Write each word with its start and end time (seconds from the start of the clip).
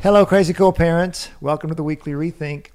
Hello, 0.00 0.24
crazy 0.24 0.52
cool 0.52 0.72
parents. 0.72 1.28
Welcome 1.40 1.70
to 1.70 1.74
the 1.74 1.82
weekly 1.82 2.12
rethink. 2.12 2.68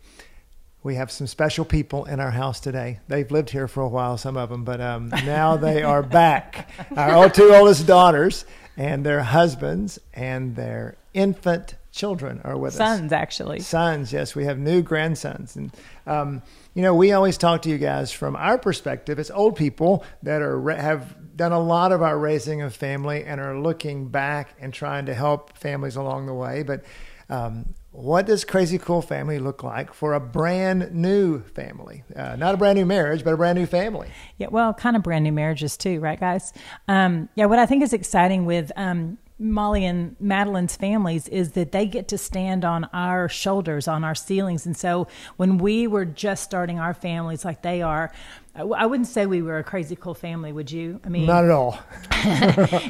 We 0.83 0.95
have 0.95 1.09
some 1.09 1.25
special 1.25 1.63
people 1.63 2.03
in 2.03 2.19
our 2.19 2.31
house 2.31 2.59
today. 2.59 2.99
They've 3.07 3.31
lived 3.31 3.49
here 3.49 3.69
for 3.69 3.81
a 3.81 3.87
while, 3.87 4.17
some 4.17 4.35
of 4.35 4.49
them, 4.49 4.65
but 4.65 4.81
um, 4.81 5.07
now 5.07 5.55
they 5.55 5.83
are 5.83 6.03
back. 6.03 6.69
Our 6.97 7.29
two 7.29 7.53
oldest 7.53 7.87
daughters 7.87 8.43
and 8.75 9.05
their 9.05 9.23
husbands 9.23 9.99
and 10.13 10.53
their 10.57 10.97
infant 11.13 11.75
children 11.93 12.41
are 12.43 12.57
with 12.57 12.73
Sons, 12.73 12.89
us. 12.89 12.97
Sons, 12.97 13.13
actually. 13.13 13.59
Sons, 13.61 14.11
yes. 14.11 14.35
We 14.35 14.43
have 14.43 14.59
new 14.59 14.81
grandsons. 14.81 15.55
And, 15.55 15.71
um, 16.05 16.41
you 16.73 16.81
know, 16.81 16.93
we 16.93 17.13
always 17.13 17.37
talk 17.37 17.61
to 17.61 17.69
you 17.69 17.77
guys 17.77 18.11
from 18.11 18.35
our 18.35 18.57
perspective 18.57 19.17
as 19.17 19.31
old 19.31 19.55
people 19.55 20.03
that 20.23 20.41
are 20.41 20.59
have 20.71 21.15
done 21.37 21.53
a 21.53 21.59
lot 21.59 21.93
of 21.93 22.01
our 22.01 22.17
raising 22.17 22.61
of 22.61 22.75
family 22.75 23.23
and 23.23 23.39
are 23.39 23.57
looking 23.57 24.09
back 24.09 24.55
and 24.59 24.73
trying 24.73 25.05
to 25.05 25.13
help 25.13 25.57
families 25.57 25.95
along 25.95 26.25
the 26.25 26.33
way. 26.33 26.63
But 26.63 26.83
um, 27.29 27.73
what 27.91 28.25
does 28.25 28.43
crazy 28.43 28.77
cool 28.77 29.01
family 29.01 29.37
look 29.37 29.63
like 29.63 29.93
for 29.93 30.13
a 30.13 30.19
brand 30.19 30.93
new 30.93 31.43
family? 31.43 32.03
Uh, 32.15 32.35
not 32.35 32.55
a 32.55 32.57
brand 32.57 32.77
new 32.77 32.85
marriage, 32.85 33.23
but 33.23 33.33
a 33.33 33.37
brand 33.37 33.57
new 33.57 33.67
family. 33.67 34.09
Yeah, 34.37 34.47
well, 34.49 34.73
kind 34.73 34.95
of 34.95 35.03
brand 35.03 35.23
new 35.23 35.31
marriages 35.31 35.77
too, 35.77 35.99
right, 35.99 36.19
guys? 36.19 36.53
Um, 36.87 37.29
yeah, 37.35 37.45
what 37.45 37.59
I 37.59 37.65
think 37.65 37.83
is 37.83 37.93
exciting 37.93 38.45
with 38.45 38.71
um, 38.75 39.19
Molly 39.39 39.83
and 39.85 40.15
Madeline's 40.19 40.75
families 40.75 41.27
is 41.27 41.51
that 41.51 41.71
they 41.71 41.85
get 41.85 42.07
to 42.09 42.17
stand 42.17 42.63
on 42.63 42.85
our 42.93 43.27
shoulders, 43.27 43.87
on 43.87 44.03
our 44.03 44.15
ceilings. 44.15 44.65
And 44.65 44.77
so 44.77 45.07
when 45.37 45.57
we 45.57 45.87
were 45.87 46.05
just 46.05 46.43
starting 46.43 46.79
our 46.79 46.93
families 46.93 47.43
like 47.43 47.61
they 47.61 47.81
are, 47.81 48.11
I 48.55 48.85
wouldn't 48.85 49.07
say 49.07 49.25
we 49.25 49.41
were 49.41 49.57
a 49.57 49.63
crazy 49.63 49.95
cool 49.95 50.13
family, 50.13 50.53
would 50.53 50.71
you? 50.71 50.99
I 51.03 51.09
mean, 51.09 51.25
not 51.25 51.43
at 51.43 51.49
all. 51.49 51.79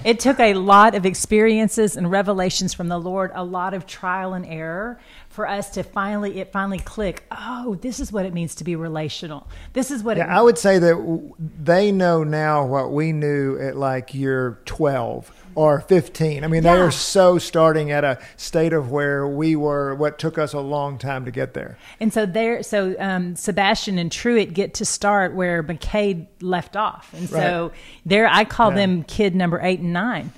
it 0.03 0.19
took 0.19 0.37
a 0.41 0.55
lot 0.55 0.93
of 0.93 1.05
experiences 1.05 1.95
and 1.95 2.11
revelations 2.11 2.73
from 2.73 2.89
the 2.89 2.99
Lord, 2.99 3.31
a 3.33 3.45
lot 3.45 3.73
of 3.73 3.87
trial 3.87 4.33
and 4.33 4.45
error 4.45 4.99
for 5.33 5.47
us 5.47 5.71
to 5.71 5.83
finally 5.83 6.39
it 6.39 6.51
finally 6.51 6.79
click. 6.79 7.25
Oh, 7.31 7.75
this 7.81 7.99
is 7.99 8.11
what 8.11 8.25
it 8.25 8.33
means 8.33 8.55
to 8.55 8.63
be 8.63 8.75
relational. 8.75 9.47
This 9.73 9.91
is 9.91 10.03
what. 10.03 10.17
Yeah, 10.17 10.35
I 10.35 10.41
would 10.41 10.57
say 10.57 10.79
that 10.79 11.33
they 11.39 11.91
know 11.91 12.23
now 12.23 12.65
what 12.65 12.91
we 12.91 13.11
knew 13.11 13.57
at 13.59 13.75
like 13.75 14.13
year 14.13 14.59
twelve 14.65 15.31
or 15.55 15.81
15. 15.81 16.43
I 16.43 16.47
mean, 16.47 16.63
yeah. 16.63 16.73
they 16.73 16.81
are 16.81 16.91
so 16.91 17.37
starting 17.37 17.91
at 17.91 18.03
a 18.03 18.19
state 18.37 18.73
of 18.73 18.91
where 18.91 19.27
we 19.27 19.55
were, 19.55 19.95
what 19.95 20.17
took 20.17 20.37
us 20.37 20.53
a 20.53 20.59
long 20.59 20.97
time 20.97 21.25
to 21.25 21.31
get 21.31 21.53
there. 21.53 21.77
And 21.99 22.11
so 22.11 22.25
there, 22.25 22.63
so 22.63 22.95
um, 22.99 23.35
Sebastian 23.35 23.97
and 23.97 24.11
Truett 24.11 24.53
get 24.53 24.73
to 24.75 24.85
start 24.85 25.33
where 25.33 25.63
McCade 25.63 26.27
left 26.41 26.75
off. 26.75 27.13
And 27.13 27.29
so 27.29 27.71
there, 28.05 28.27
I 28.27 28.45
call 28.45 28.71
yeah. 28.71 28.77
them 28.77 29.03
kid 29.03 29.35
number 29.35 29.59
eight 29.61 29.79
and 29.79 29.93
9 29.93 30.31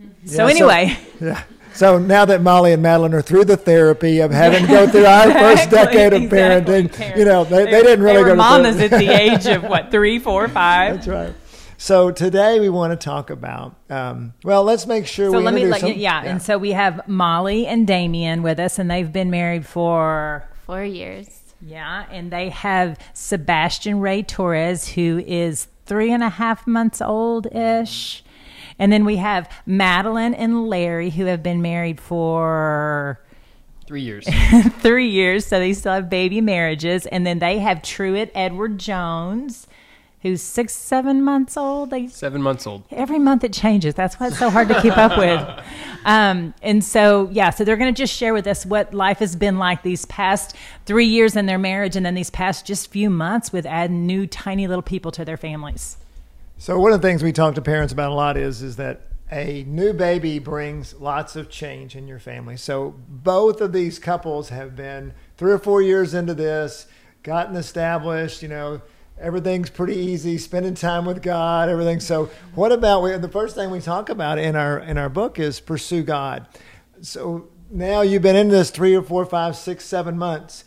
mm-hmm. 0.00 0.26
So 0.26 0.46
yeah, 0.46 0.50
anyway. 0.50 0.98
So, 1.18 1.24
yeah. 1.26 1.42
So 1.80 1.98
now 1.98 2.26
that 2.26 2.42
Molly 2.42 2.74
and 2.74 2.82
Madeline 2.82 3.14
are 3.14 3.22
through 3.22 3.46
the 3.46 3.56
therapy 3.56 4.18
of 4.18 4.30
having 4.30 4.66
to 4.66 4.68
go 4.68 4.86
through 4.86 5.06
our 5.06 5.32
first 5.32 5.70
decade 5.70 6.12
of 6.12 6.24
exactly. 6.24 6.82
parenting, 6.82 7.16
you 7.16 7.24
know, 7.24 7.44
they, 7.44 7.64
they, 7.64 7.70
they 7.70 7.82
didn't 7.82 8.04
really 8.04 8.16
they 8.16 8.22
were 8.22 8.28
go 8.28 8.34
to 8.34 8.36
mamas 8.36 8.78
at 8.80 8.90
the 8.90 9.08
age 9.08 9.46
of 9.46 9.62
what, 9.62 9.90
three, 9.90 10.18
four, 10.18 10.46
five? 10.48 10.96
That's 10.96 11.08
right. 11.08 11.32
So 11.78 12.10
today 12.10 12.60
we 12.60 12.68
want 12.68 12.92
to 12.92 13.02
talk 13.02 13.30
about. 13.30 13.76
Um, 13.88 14.34
well, 14.44 14.62
let's 14.62 14.86
make 14.86 15.06
sure. 15.06 15.30
So 15.30 15.38
we 15.38 15.42
let 15.42 15.54
me, 15.54 15.64
like, 15.64 15.80
yeah, 15.80 15.88
yeah, 15.94 16.22
and 16.22 16.42
so 16.42 16.58
we 16.58 16.72
have 16.72 17.08
Molly 17.08 17.66
and 17.66 17.86
Damien 17.86 18.42
with 18.42 18.60
us, 18.60 18.78
and 18.78 18.90
they've 18.90 19.10
been 19.10 19.30
married 19.30 19.64
for 19.64 20.46
four 20.66 20.84
years. 20.84 21.30
Yeah, 21.62 22.04
and 22.10 22.30
they 22.30 22.50
have 22.50 22.98
Sebastian 23.14 24.00
Ray 24.00 24.22
Torres, 24.22 24.86
who 24.88 25.24
is 25.26 25.68
three 25.86 26.12
and 26.12 26.22
a 26.22 26.28
half 26.28 26.66
months 26.66 27.00
old 27.00 27.46
ish. 27.46 28.22
And 28.80 28.90
then 28.90 29.04
we 29.04 29.16
have 29.16 29.48
Madeline 29.66 30.32
and 30.32 30.66
Larry, 30.66 31.10
who 31.10 31.26
have 31.26 31.42
been 31.42 31.60
married 31.60 32.00
for 32.00 33.20
three 33.86 34.00
years. 34.00 34.26
three 34.78 35.10
years, 35.10 35.44
so 35.44 35.58
they 35.58 35.74
still 35.74 35.92
have 35.92 36.08
baby 36.08 36.40
marriages. 36.40 37.04
And 37.04 37.26
then 37.26 37.40
they 37.40 37.58
have 37.58 37.82
Truett 37.82 38.32
Edward 38.34 38.78
Jones, 38.78 39.66
who's 40.22 40.40
six, 40.40 40.74
seven 40.74 41.22
months 41.22 41.58
old. 41.58 41.90
They, 41.90 42.08
seven 42.08 42.40
months 42.40 42.66
old. 42.66 42.84
Every 42.90 43.18
month 43.18 43.44
it 43.44 43.52
changes. 43.52 43.94
That's 43.94 44.18
why 44.18 44.28
it's 44.28 44.38
so 44.38 44.48
hard 44.48 44.68
to 44.68 44.80
keep 44.80 44.96
up 44.96 45.16
with. 45.16 45.64
Um, 46.02 46.54
and 46.62 46.82
so, 46.82 47.28
yeah, 47.30 47.50
so 47.50 47.62
they're 47.62 47.76
going 47.76 47.94
to 47.94 48.02
just 48.02 48.14
share 48.14 48.32
with 48.32 48.46
us 48.46 48.64
what 48.64 48.94
life 48.94 49.18
has 49.18 49.36
been 49.36 49.58
like 49.58 49.82
these 49.82 50.06
past 50.06 50.56
three 50.86 51.04
years 51.04 51.36
in 51.36 51.44
their 51.44 51.58
marriage 51.58 51.94
and 51.94 52.06
then 52.06 52.14
these 52.14 52.30
past 52.30 52.64
just 52.64 52.90
few 52.90 53.10
months 53.10 53.52
with 53.52 53.66
adding 53.66 54.06
new 54.06 54.26
tiny 54.26 54.66
little 54.66 54.80
people 54.80 55.12
to 55.12 55.26
their 55.26 55.36
families. 55.36 55.98
So 56.60 56.78
one 56.78 56.92
of 56.92 57.00
the 57.00 57.08
things 57.08 57.22
we 57.22 57.32
talk 57.32 57.54
to 57.54 57.62
parents 57.62 57.90
about 57.90 58.10
a 58.10 58.14
lot 58.14 58.36
is 58.36 58.60
is 58.60 58.76
that 58.76 59.00
a 59.32 59.64
new 59.66 59.94
baby 59.94 60.38
brings 60.38 60.92
lots 60.92 61.34
of 61.34 61.48
change 61.48 61.96
in 61.96 62.06
your 62.06 62.18
family. 62.18 62.58
So 62.58 62.96
both 63.08 63.62
of 63.62 63.72
these 63.72 63.98
couples 63.98 64.50
have 64.50 64.76
been 64.76 65.14
three 65.38 65.52
or 65.52 65.58
four 65.58 65.80
years 65.80 66.12
into 66.12 66.34
this, 66.34 66.86
gotten 67.22 67.56
established, 67.56 68.42
you 68.42 68.48
know, 68.48 68.82
everything's 69.18 69.70
pretty 69.70 69.94
easy 69.96 70.36
spending 70.36 70.74
time 70.74 71.06
with 71.06 71.22
god 71.22 71.70
everything. 71.70 71.98
So 71.98 72.28
what 72.54 72.72
about 72.72 73.02
we, 73.02 73.16
the 73.16 73.30
first 73.30 73.54
thing 73.54 73.70
we 73.70 73.80
talk 73.80 74.10
about 74.10 74.38
in 74.38 74.54
our 74.54 74.80
in 74.80 74.98
our 74.98 75.08
book 75.08 75.38
is 75.38 75.60
pursue 75.60 76.02
god. 76.02 76.46
So 77.00 77.48
now 77.70 78.02
you've 78.02 78.20
been 78.20 78.36
in 78.36 78.48
this 78.48 78.68
three 78.68 78.94
or 78.94 79.02
four 79.02 79.24
five 79.24 79.56
six 79.56 79.86
seven 79.86 80.18
months. 80.18 80.66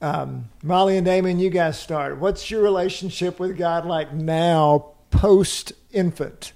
Um, 0.00 0.50
molly 0.62 0.96
and 0.96 1.04
damien 1.04 1.40
you 1.40 1.50
guys 1.50 1.80
start. 1.80 2.18
What's 2.18 2.48
your 2.48 2.62
relationship 2.62 3.40
with 3.40 3.58
god 3.58 3.84
like 3.86 4.12
now 4.12 4.91
post 5.12 5.72
infant 5.92 6.52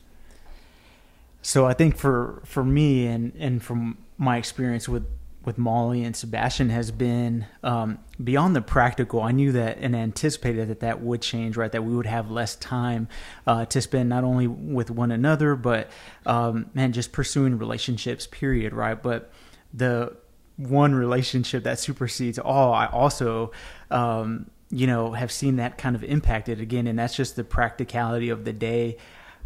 so 1.42 1.66
i 1.66 1.72
think 1.72 1.96
for 1.96 2.42
for 2.44 2.64
me 2.64 3.06
and 3.06 3.32
and 3.38 3.62
from 3.62 3.98
my 4.18 4.36
experience 4.36 4.88
with 4.88 5.06
with 5.46 5.56
Molly 5.56 6.02
and 6.02 6.14
Sebastian 6.14 6.70
has 6.70 6.90
been 6.90 7.46
um, 7.62 8.00
beyond 8.22 8.56
the 8.56 8.60
practical. 8.60 9.22
I 9.22 9.30
knew 9.30 9.52
that 9.52 9.78
and 9.78 9.94
anticipated 9.94 10.68
that 10.68 10.80
that 10.80 11.00
would 11.00 11.22
change, 11.22 11.56
right? 11.56 11.70
That 11.70 11.84
we 11.84 11.94
would 11.94 12.06
have 12.06 12.32
less 12.32 12.56
time 12.56 13.06
uh, 13.46 13.64
to 13.66 13.80
spend 13.80 14.08
not 14.08 14.24
only 14.24 14.48
with 14.48 14.90
one 14.90 15.12
another, 15.12 15.54
but 15.54 15.88
um, 16.26 16.68
man, 16.74 16.92
just 16.92 17.12
pursuing 17.12 17.58
relationships. 17.58 18.26
Period, 18.26 18.74
right? 18.74 19.00
But 19.00 19.30
the 19.72 20.16
one 20.56 20.96
relationship 20.96 21.62
that 21.62 21.78
supersedes 21.78 22.40
all, 22.40 22.74
I 22.74 22.86
also. 22.86 23.52
Um, 23.90 24.50
you 24.70 24.86
know, 24.86 25.12
have 25.12 25.30
seen 25.30 25.56
that 25.56 25.78
kind 25.78 25.94
of 25.94 26.02
impacted 26.02 26.60
again, 26.60 26.86
and 26.86 26.98
that's 26.98 27.14
just 27.14 27.36
the 27.36 27.44
practicality 27.44 28.30
of 28.30 28.44
the 28.44 28.52
day, 28.52 28.96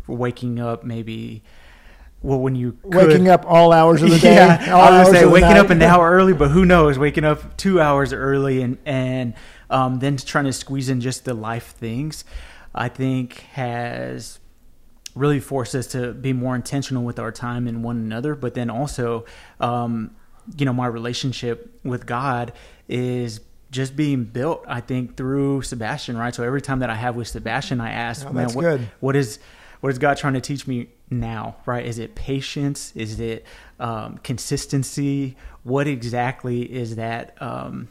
waking 0.06 0.58
up 0.58 0.84
maybe 0.84 1.42
well, 2.22 2.38
when 2.38 2.54
you 2.54 2.72
could, 2.82 2.94
waking 2.94 3.28
up 3.28 3.44
all 3.46 3.72
hours 3.72 4.02
of 4.02 4.10
the 4.10 4.18
day. 4.20 4.34
Yeah, 4.34 4.76
I 4.76 5.00
was 5.00 5.10
say 5.10 5.24
waking 5.24 5.56
up 5.56 5.70
an 5.70 5.80
hour 5.80 6.10
early, 6.10 6.34
but 6.34 6.50
who 6.50 6.66
knows? 6.66 6.98
Waking 6.98 7.24
up 7.24 7.56
two 7.56 7.80
hours 7.80 8.12
early 8.12 8.62
and 8.62 8.78
and 8.84 9.34
um, 9.70 10.00
then 10.00 10.16
trying 10.18 10.44
to 10.44 10.52
squeeze 10.52 10.88
in 10.88 11.00
just 11.00 11.24
the 11.24 11.34
life 11.34 11.74
things, 11.76 12.24
I 12.74 12.88
think 12.88 13.40
has 13.52 14.38
really 15.14 15.40
forced 15.40 15.74
us 15.74 15.86
to 15.88 16.12
be 16.12 16.32
more 16.32 16.54
intentional 16.54 17.04
with 17.04 17.18
our 17.18 17.32
time 17.32 17.66
and 17.66 17.82
one 17.82 17.96
another. 17.96 18.34
But 18.34 18.54
then 18.54 18.68
also, 18.68 19.24
um, 19.58 20.14
you 20.56 20.66
know, 20.66 20.72
my 20.72 20.86
relationship 20.86 21.80
with 21.84 22.04
God 22.04 22.52
is 22.88 23.40
just 23.70 23.96
being 23.96 24.24
built. 24.24 24.64
I 24.66 24.80
think 24.80 25.16
through 25.16 25.62
Sebastian, 25.62 26.16
right? 26.16 26.34
So 26.34 26.42
every 26.42 26.60
time 26.60 26.80
that 26.80 26.90
I 26.90 26.94
have 26.94 27.16
with 27.16 27.28
Sebastian, 27.28 27.80
I 27.80 27.90
ask, 27.90 28.26
oh, 28.26 28.32
man, 28.32 28.50
what, 28.50 28.80
what 29.00 29.16
is 29.16 29.38
what 29.80 29.90
is 29.90 29.98
God 29.98 30.16
trying 30.16 30.34
to 30.34 30.40
teach 30.40 30.66
me 30.66 30.88
now, 31.08 31.56
right? 31.66 31.84
Is 31.84 31.98
it 31.98 32.14
patience? 32.14 32.92
Is 32.94 33.18
it 33.18 33.46
um, 33.78 34.18
consistency? 34.18 35.36
What 35.62 35.86
exactly 35.86 36.62
is 36.62 36.96
that, 36.96 37.40
um, 37.40 37.88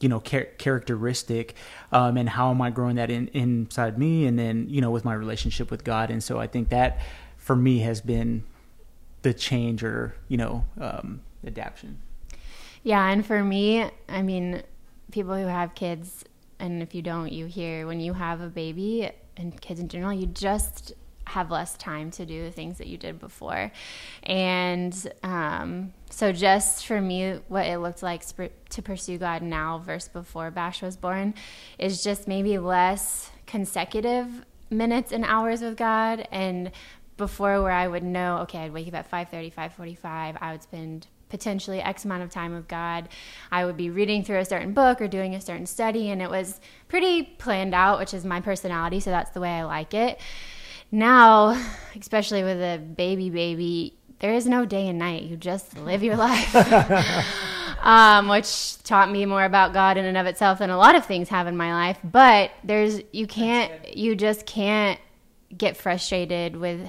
you 0.00 0.08
know, 0.08 0.20
char- 0.20 0.50
characteristic? 0.58 1.54
Um, 1.92 2.16
and 2.16 2.28
how 2.28 2.50
am 2.50 2.60
I 2.60 2.70
growing 2.70 2.96
that 2.96 3.10
in, 3.10 3.28
inside 3.28 3.98
me 3.98 4.26
and 4.26 4.38
then, 4.38 4.68
you 4.68 4.80
know, 4.80 4.90
with 4.90 5.04
my 5.04 5.14
relationship 5.14 5.70
with 5.70 5.82
God? 5.82 6.10
And 6.10 6.22
so 6.22 6.38
I 6.38 6.46
think 6.46 6.68
that 6.68 7.00
for 7.38 7.56
me 7.56 7.78
has 7.80 8.00
been 8.00 8.44
the 9.22 9.32
change 9.32 9.82
or, 9.82 10.14
you 10.28 10.36
know, 10.36 10.66
um, 10.78 11.22
adaptation. 11.46 11.98
Yeah. 12.82 13.08
And 13.08 13.24
for 13.24 13.42
me, 13.42 13.90
I 14.10 14.20
mean, 14.20 14.62
people 15.10 15.36
who 15.36 15.46
have 15.46 15.74
kids, 15.74 16.24
and 16.58 16.82
if 16.82 16.94
you 16.94 17.02
don't, 17.02 17.32
you 17.32 17.46
hear 17.46 17.86
when 17.86 18.00
you 18.00 18.12
have 18.12 18.40
a 18.40 18.48
baby 18.48 19.10
and 19.36 19.60
kids 19.60 19.80
in 19.80 19.88
general, 19.88 20.12
you 20.12 20.26
just 20.26 20.92
have 21.26 21.50
less 21.50 21.76
time 21.76 22.10
to 22.10 22.26
do 22.26 22.44
the 22.44 22.50
things 22.50 22.78
that 22.78 22.86
you 22.86 22.96
did 22.96 23.18
before. 23.18 23.72
And 24.22 25.12
um, 25.22 25.92
so, 26.10 26.32
just 26.32 26.86
for 26.86 27.00
me, 27.00 27.40
what 27.48 27.66
it 27.66 27.78
looked 27.78 28.02
like 28.02 28.24
to 28.70 28.82
pursue 28.82 29.18
God 29.18 29.42
now 29.42 29.78
versus 29.78 30.08
before 30.08 30.50
Bash 30.50 30.82
was 30.82 30.96
born 30.96 31.34
is 31.78 32.02
just 32.02 32.28
maybe 32.28 32.58
less 32.58 33.30
consecutive 33.46 34.44
minutes 34.70 35.12
and 35.12 35.24
hours 35.24 35.60
with 35.60 35.76
God 35.76 36.26
and 36.30 36.70
before 37.16 37.62
where 37.62 37.72
I 37.72 37.86
would 37.86 38.02
know, 38.02 38.38
okay, 38.38 38.58
I'd 38.58 38.72
wake 38.72 38.88
up 38.88 38.94
at 38.94 39.10
5:30, 39.10 39.52
5:45, 39.52 40.36
I 40.40 40.52
would 40.52 40.62
spend 40.62 41.06
potentially 41.34 41.80
X 41.80 42.04
amount 42.04 42.22
of 42.22 42.30
time 42.30 42.54
with 42.54 42.68
God. 42.68 43.08
I 43.50 43.64
would 43.64 43.76
be 43.76 43.90
reading 43.90 44.22
through 44.22 44.38
a 44.38 44.44
certain 44.44 44.72
book 44.72 45.00
or 45.00 45.08
doing 45.08 45.34
a 45.34 45.40
certain 45.40 45.66
study, 45.66 46.10
and 46.10 46.22
it 46.22 46.30
was 46.30 46.60
pretty 46.86 47.24
planned 47.24 47.74
out, 47.74 47.98
which 47.98 48.14
is 48.14 48.24
my 48.24 48.40
personality, 48.40 49.00
so 49.00 49.10
that's 49.10 49.32
the 49.32 49.40
way 49.40 49.50
I 49.50 49.64
like 49.64 49.94
it. 49.94 50.20
Now, 50.92 51.60
especially 52.00 52.44
with 52.44 52.58
a 52.58 52.78
baby 52.78 53.30
baby, 53.30 53.98
there 54.20 54.32
is 54.32 54.46
no 54.46 54.64
day 54.64 54.86
and 54.86 54.96
night. 54.96 55.24
You 55.24 55.36
just 55.36 55.76
live 55.76 56.04
your 56.04 56.14
life. 56.16 56.54
um, 57.82 58.28
which 58.28 58.80
taught 58.84 59.10
me 59.10 59.26
more 59.26 59.44
about 59.44 59.72
God 59.72 59.96
in 59.96 60.04
and 60.04 60.16
of 60.16 60.26
itself 60.26 60.60
than 60.60 60.70
a 60.70 60.78
lot 60.78 60.94
of 60.94 61.04
things 61.04 61.28
have 61.30 61.48
in 61.48 61.56
my 61.56 61.72
life. 61.72 61.98
But 62.04 62.52
there's, 62.62 63.00
you 63.10 63.26
can't, 63.26 63.96
you 63.96 64.14
just 64.14 64.46
can't 64.46 65.00
get 65.58 65.76
frustrated 65.76 66.54
with 66.54 66.88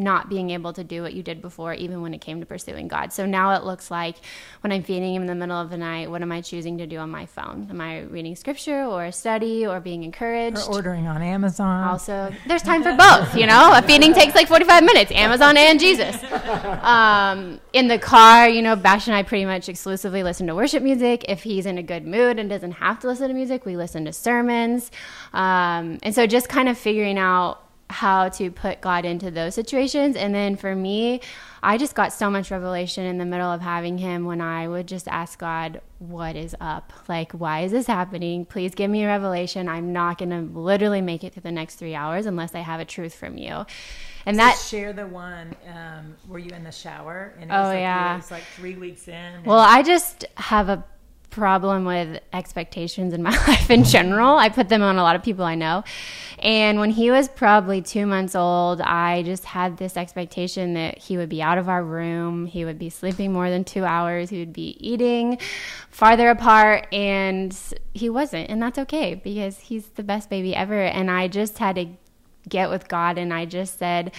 not 0.00 0.28
being 0.28 0.50
able 0.50 0.72
to 0.72 0.82
do 0.82 1.02
what 1.02 1.14
you 1.14 1.22
did 1.22 1.40
before, 1.40 1.74
even 1.74 2.02
when 2.02 2.14
it 2.14 2.20
came 2.20 2.40
to 2.40 2.46
pursuing 2.46 2.88
God. 2.88 3.12
So 3.12 3.26
now 3.26 3.54
it 3.54 3.64
looks 3.64 3.90
like 3.90 4.16
when 4.62 4.72
I'm 4.72 4.82
feeding 4.82 5.14
him 5.14 5.22
in 5.22 5.28
the 5.28 5.34
middle 5.34 5.56
of 5.56 5.70
the 5.70 5.76
night, 5.76 6.10
what 6.10 6.22
am 6.22 6.32
I 6.32 6.40
choosing 6.40 6.78
to 6.78 6.86
do 6.86 6.98
on 6.98 7.10
my 7.10 7.26
phone? 7.26 7.68
Am 7.70 7.80
I 7.80 8.00
reading 8.00 8.34
scripture 8.36 8.84
or 8.84 9.04
a 9.04 9.12
study 9.12 9.66
or 9.66 9.80
being 9.80 10.02
encouraged? 10.02 10.58
Or 10.58 10.76
ordering 10.76 11.06
on 11.06 11.22
Amazon. 11.22 11.84
Also, 11.84 12.32
there's 12.46 12.62
time 12.62 12.82
for 12.82 12.94
both, 12.96 13.36
you 13.36 13.46
know? 13.46 13.72
A 13.74 13.82
feeding 13.82 14.12
takes 14.12 14.34
like 14.34 14.48
45 14.48 14.84
minutes, 14.84 15.12
Amazon 15.12 15.56
and 15.56 15.78
Jesus. 15.78 16.16
Um, 16.82 17.60
in 17.72 17.88
the 17.88 17.98
car, 17.98 18.48
you 18.48 18.62
know, 18.62 18.74
Bash 18.76 19.06
and 19.06 19.14
I 19.14 19.22
pretty 19.22 19.44
much 19.44 19.68
exclusively 19.68 20.22
listen 20.22 20.46
to 20.46 20.54
worship 20.54 20.82
music. 20.82 21.24
If 21.28 21.42
he's 21.42 21.66
in 21.66 21.78
a 21.78 21.82
good 21.82 22.06
mood 22.06 22.38
and 22.38 22.48
doesn't 22.48 22.72
have 22.72 22.98
to 23.00 23.06
listen 23.06 23.28
to 23.28 23.34
music, 23.34 23.64
we 23.64 23.76
listen 23.76 24.04
to 24.06 24.12
sermons. 24.12 24.90
Um, 25.32 25.98
and 26.02 26.14
so 26.14 26.26
just 26.26 26.48
kind 26.48 26.68
of 26.68 26.78
figuring 26.78 27.18
out 27.18 27.62
how 27.90 28.28
to 28.28 28.50
put 28.50 28.80
God 28.80 29.04
into 29.04 29.30
those 29.30 29.54
situations. 29.54 30.16
And 30.16 30.34
then 30.34 30.56
for 30.56 30.74
me, 30.74 31.20
I 31.62 31.76
just 31.76 31.94
got 31.94 32.12
so 32.12 32.30
much 32.30 32.50
revelation 32.50 33.04
in 33.04 33.18
the 33.18 33.24
middle 33.24 33.50
of 33.50 33.60
having 33.60 33.98
him 33.98 34.24
when 34.24 34.40
I 34.40 34.68
would 34.68 34.86
just 34.86 35.08
ask 35.08 35.38
God, 35.38 35.80
What 35.98 36.36
is 36.36 36.56
up? 36.60 36.92
Like, 37.08 37.32
why 37.32 37.60
is 37.60 37.72
this 37.72 37.86
happening? 37.86 38.46
Please 38.46 38.74
give 38.74 38.90
me 38.90 39.04
a 39.04 39.08
revelation. 39.08 39.68
I'm 39.68 39.92
not 39.92 40.18
going 40.18 40.30
to 40.30 40.58
literally 40.58 41.02
make 41.02 41.24
it 41.24 41.34
through 41.34 41.42
the 41.42 41.52
next 41.52 41.76
three 41.76 41.94
hours 41.94 42.26
unless 42.26 42.54
I 42.54 42.60
have 42.60 42.80
a 42.80 42.84
truth 42.84 43.14
from 43.14 43.36
you. 43.36 43.66
And 44.26 44.36
so 44.36 44.42
that 44.42 44.58
share 44.58 44.92
the 44.92 45.06
one. 45.06 45.54
Um, 45.68 46.16
were 46.28 46.38
you 46.38 46.50
in 46.50 46.64
the 46.64 46.72
shower? 46.72 47.34
And 47.40 47.50
it 47.50 47.54
oh 47.54 47.60
was 47.60 47.68
like, 47.68 47.80
yeah, 47.80 48.14
it 48.14 48.16
was 48.16 48.30
like 48.30 48.44
three 48.56 48.76
weeks 48.76 49.08
in. 49.08 49.44
Well, 49.44 49.58
I 49.58 49.82
just 49.82 50.24
have 50.36 50.68
a 50.68 50.84
problem 51.30 51.84
with 51.84 52.20
expectations 52.32 53.14
in 53.14 53.22
my 53.22 53.30
life 53.46 53.70
in 53.70 53.84
general. 53.84 54.36
I 54.36 54.48
put 54.48 54.68
them 54.68 54.82
on 54.82 54.96
a 54.98 55.02
lot 55.02 55.16
of 55.16 55.22
people 55.22 55.44
I 55.44 55.54
know. 55.54 55.84
And 56.38 56.78
when 56.80 56.90
he 56.90 57.10
was 57.10 57.28
probably 57.28 57.82
two 57.82 58.06
months 58.06 58.34
old, 58.34 58.80
I 58.80 59.22
just 59.22 59.44
had 59.44 59.76
this 59.76 59.96
expectation 59.96 60.74
that 60.74 60.98
he 60.98 61.16
would 61.16 61.28
be 61.28 61.42
out 61.42 61.58
of 61.58 61.68
our 61.68 61.84
room, 61.84 62.46
he 62.46 62.64
would 62.64 62.78
be 62.78 62.90
sleeping 62.90 63.32
more 63.32 63.50
than 63.50 63.64
two 63.64 63.84
hours, 63.84 64.30
he 64.30 64.40
would 64.40 64.52
be 64.52 64.76
eating 64.80 65.38
farther 65.90 66.30
apart, 66.30 66.86
and 66.92 67.56
he 67.94 68.10
wasn't. 68.10 68.50
And 68.50 68.62
that's 68.62 68.78
okay 68.78 69.14
because 69.14 69.58
he's 69.58 69.86
the 69.90 70.02
best 70.02 70.30
baby 70.30 70.54
ever. 70.54 70.82
And 70.82 71.10
I 71.10 71.28
just 71.28 71.58
had 71.58 71.76
to 71.76 71.86
get 72.48 72.70
with 72.70 72.88
God 72.88 73.18
and 73.18 73.32
I 73.32 73.44
just 73.44 73.78
said, 73.78 74.12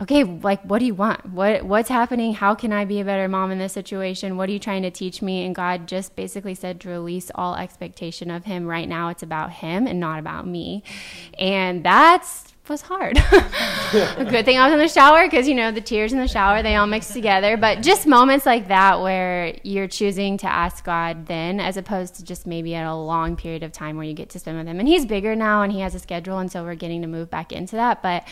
okay, 0.00 0.24
like 0.24 0.62
what 0.62 0.78
do 0.78 0.84
you 0.84 0.94
want? 0.94 1.26
What 1.30 1.64
what's 1.64 1.88
happening? 1.88 2.34
How 2.34 2.54
can 2.54 2.72
I 2.72 2.84
be 2.84 3.00
a 3.00 3.04
better 3.04 3.28
mom 3.28 3.50
in 3.50 3.58
this 3.58 3.72
situation? 3.72 4.36
What 4.36 4.48
are 4.48 4.52
you 4.52 4.58
trying 4.58 4.82
to 4.82 4.90
teach 4.90 5.22
me? 5.22 5.44
And 5.44 5.54
God 5.54 5.86
just 5.86 6.16
basically 6.16 6.54
said 6.54 6.80
to 6.80 6.88
release 6.88 7.30
all 7.34 7.56
expectation 7.56 8.30
of 8.30 8.44
him. 8.44 8.66
Right 8.66 8.88
now 8.88 9.08
it's 9.08 9.22
about 9.22 9.52
him 9.52 9.86
and 9.86 9.98
not 9.98 10.18
about 10.18 10.46
me. 10.46 10.82
And 11.38 11.84
that's 11.84 12.52
was 12.68 12.82
hard. 12.82 13.14
good 13.92 14.44
thing 14.44 14.58
I 14.58 14.64
was 14.64 14.72
in 14.72 14.78
the 14.78 14.88
shower 14.88 15.24
because 15.24 15.48
you 15.48 15.54
know 15.54 15.70
the 15.70 15.80
tears 15.80 16.12
in 16.12 16.18
the 16.18 16.28
shower 16.28 16.62
they 16.62 16.74
all 16.76 16.86
mix 16.86 17.12
together. 17.12 17.56
But 17.56 17.82
just 17.82 18.06
moments 18.06 18.46
like 18.46 18.68
that 18.68 19.00
where 19.00 19.56
you're 19.62 19.88
choosing 19.88 20.36
to 20.38 20.46
ask 20.46 20.84
God 20.84 21.26
then, 21.26 21.60
as 21.60 21.76
opposed 21.76 22.16
to 22.16 22.24
just 22.24 22.46
maybe 22.46 22.74
at 22.74 22.86
a 22.86 22.94
long 22.94 23.36
period 23.36 23.62
of 23.62 23.72
time 23.72 23.96
where 23.96 24.06
you 24.06 24.14
get 24.14 24.30
to 24.30 24.38
spend 24.38 24.58
with 24.58 24.66
Him. 24.66 24.78
And 24.78 24.88
He's 24.88 25.06
bigger 25.06 25.36
now 25.36 25.62
and 25.62 25.72
He 25.72 25.80
has 25.80 25.94
a 25.94 25.98
schedule, 25.98 26.38
and 26.38 26.50
so 26.50 26.64
we're 26.64 26.74
getting 26.74 27.02
to 27.02 27.08
move 27.08 27.30
back 27.30 27.52
into 27.52 27.76
that. 27.76 28.02
But 28.02 28.26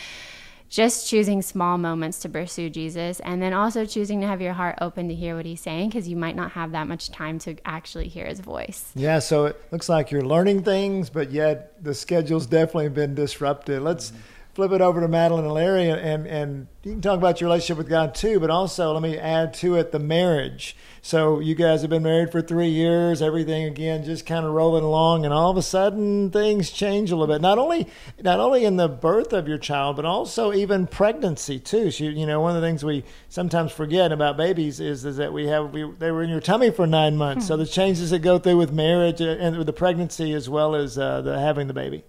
just 0.69 1.07
choosing 1.07 1.41
small 1.41 1.77
moments 1.77 2.19
to 2.19 2.29
pursue 2.29 2.69
Jesus 2.69 3.19
and 3.21 3.41
then 3.41 3.53
also 3.53 3.85
choosing 3.85 4.21
to 4.21 4.27
have 4.27 4.41
your 4.41 4.53
heart 4.53 4.77
open 4.81 5.07
to 5.09 5.15
hear 5.15 5.35
what 5.35 5.45
he's 5.45 5.61
saying 5.61 5.89
because 5.89 6.07
you 6.07 6.15
might 6.15 6.35
not 6.35 6.51
have 6.51 6.71
that 6.71 6.87
much 6.87 7.09
time 7.11 7.39
to 7.39 7.55
actually 7.65 8.07
hear 8.07 8.25
his 8.25 8.39
voice. 8.39 8.91
Yeah, 8.95 9.19
so 9.19 9.45
it 9.45 9.61
looks 9.71 9.89
like 9.89 10.11
you're 10.11 10.25
learning 10.25 10.63
things, 10.63 11.09
but 11.09 11.31
yet 11.31 11.83
the 11.83 11.93
schedule's 11.93 12.45
definitely 12.45 12.89
been 12.89 13.15
disrupted. 13.15 13.81
Let's 13.81 14.11
mm-hmm 14.11 14.34
flip 14.55 14.71
it 14.71 14.79
over 14.79 15.01
to 15.01 15.07
Madeline 15.09 15.43
and 15.43 15.53
Larry, 15.53 15.89
and, 15.89 16.25
and 16.25 16.67
you 16.81 16.93
can 16.93 17.01
talk 17.01 17.17
about 17.17 17.41
your 17.41 17.49
relationship 17.49 17.77
with 17.77 17.89
God 17.89 18.15
too, 18.15 18.39
but 18.39 18.49
also 18.49 18.93
let 18.93 19.01
me 19.01 19.17
add 19.17 19.53
to 19.55 19.75
it 19.75 19.91
the 19.91 19.99
marriage. 19.99 20.77
So 21.01 21.41
you 21.41 21.55
guys 21.55 21.81
have 21.81 21.89
been 21.89 22.03
married 22.03 22.31
for 22.31 22.41
three 22.41 22.69
years, 22.69 23.21
everything 23.21 23.65
again 23.65 24.05
just 24.05 24.25
kind 24.25 24.45
of 24.45 24.53
rolling 24.53 24.85
along, 24.85 25.25
and 25.25 25.33
all 25.33 25.51
of 25.51 25.57
a 25.57 25.61
sudden 25.61 26.31
things 26.31 26.71
change 26.71 27.11
a 27.11 27.17
little 27.17 27.35
bit. 27.35 27.41
Not 27.41 27.59
only 27.59 27.87
not 28.21 28.39
only 28.39 28.63
in 28.63 28.77
the 28.77 28.87
birth 28.87 29.33
of 29.33 29.45
your 29.45 29.57
child, 29.57 29.97
but 29.97 30.05
also 30.05 30.53
even 30.53 30.87
pregnancy 30.87 31.59
too. 31.59 31.91
So, 31.91 32.05
you 32.05 32.25
know, 32.25 32.39
one 32.39 32.55
of 32.55 32.61
the 32.61 32.65
things 32.65 32.85
we 32.85 33.03
sometimes 33.27 33.73
forget 33.73 34.13
about 34.13 34.37
babies 34.37 34.79
is 34.79 35.03
is 35.03 35.17
that 35.17 35.33
we 35.33 35.47
have 35.47 35.73
we, 35.73 35.83
they 35.99 36.11
were 36.11 36.23
in 36.23 36.29
your 36.29 36.39
tummy 36.39 36.71
for 36.71 36.87
nine 36.87 37.17
months. 37.17 37.45
So 37.45 37.57
the 37.57 37.65
changes 37.65 38.11
that 38.11 38.19
go 38.19 38.39
through 38.39 38.57
with 38.57 38.71
marriage 38.71 39.19
and 39.19 39.57
with 39.57 39.67
the 39.67 39.73
pregnancy 39.73 40.31
as 40.31 40.49
well 40.49 40.75
as 40.75 40.97
uh, 40.97 41.19
the 41.21 41.37
having 41.37 41.67
the 41.67 41.73
baby. 41.73 42.05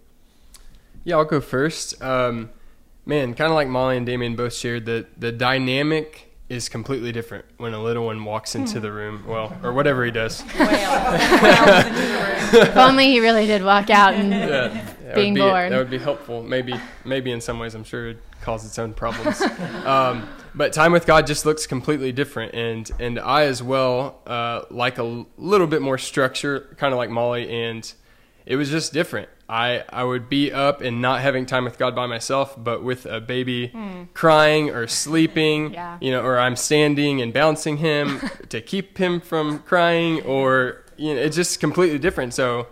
Yeah, 1.07 1.17
I'll 1.19 1.25
go 1.25 1.41
first. 1.41 2.03
Um, 2.03 2.51
man, 3.07 3.35
kind 3.35 3.49
of 3.49 3.55
like 3.55 3.69
Molly 3.69 3.97
and 3.97 4.05
Damien 4.05 4.35
both 4.35 4.53
shared 4.53 4.87
that 4.87 5.21
the 5.21 5.31
dynamic 5.31 6.35
is 6.49 6.69
completely 6.69 7.13
different 7.13 7.45
when 7.59 7.75
a 7.75 7.81
little 7.81 8.07
one 8.07 8.25
walks 8.25 8.57
into 8.57 8.81
the 8.81 8.91
room. 8.91 9.23
Well, 9.25 9.57
or 9.63 9.73
whatever 9.73 10.05
he 10.05 10.11
does. 10.11 10.43
if 10.55 10.57
only 12.77 13.07
he 13.07 13.21
really 13.21 13.47
did 13.47 13.63
walk 13.63 13.89
out 13.89 14.15
and 14.15 14.33
yeah, 14.33 15.15
being 15.15 15.35
be, 15.35 15.43
born. 15.43 15.71
That 15.71 15.79
would 15.79 15.91
be 15.91 15.99
helpful. 15.99 16.43
Maybe, 16.43 16.75
maybe 17.05 17.31
in 17.31 17.41
some 17.41 17.61
ways, 17.61 17.77
I'm 17.77 17.85
sure 17.85 18.09
it 18.09 18.19
cause 18.41 18.67
its 18.67 18.77
own 18.77 18.93
problems. 18.93 19.41
um, 19.85 20.29
but 20.57 20.73
time 20.73 20.91
with 20.91 21.07
God 21.07 21.29
just 21.29 21.47
looks 21.47 21.69
completely 21.69 22.11
different, 22.11 22.53
and 22.53 22.91
and 22.99 23.21
I 23.21 23.45
as 23.45 23.63
well 23.63 24.23
uh, 24.27 24.63
like 24.73 24.99
a 24.99 25.25
little 25.39 25.69
bit 25.69 25.83
more 25.83 25.99
structure, 25.99 26.75
kind 26.79 26.93
of 26.93 26.99
like 26.99 27.11
Molly, 27.11 27.49
and 27.49 27.93
it 28.47 28.57
was 28.57 28.71
just 28.71 28.93
different. 28.93 29.29
I, 29.49 29.85
I 29.91 30.05
would 30.05 30.29
be 30.29 30.53
up 30.53 30.81
and 30.81 31.03
not 31.03 31.21
having 31.21 31.47
time 31.47 31.65
with 31.65 31.79
God 31.79 31.95
by 31.95 32.07
myself, 32.07 32.55
but 32.57 32.83
with 32.83 33.05
a 33.07 33.21
baby 33.21 33.69
hmm. 33.69 34.05
crying 34.15 34.71
or 34.71 34.87
sleeping, 34.87 35.73
yeah. 35.75 35.99
you 36.01 36.11
know, 36.11 36.23
or 36.23 36.39
I'm 36.39 36.57
standing 36.57 37.21
and 37.21 37.33
bouncing 37.33 37.79
him 37.79 38.21
to 38.49 38.61
keep 38.61 38.99
him 38.99 39.21
from 39.21 39.61
crying, 39.61 40.23
or 40.23 40.85
you 40.97 41.15
know, 41.15 41.21
it's 41.21 41.37
just 41.37 41.61
completely 41.61 41.99
different. 41.99 42.35
So 42.35 42.69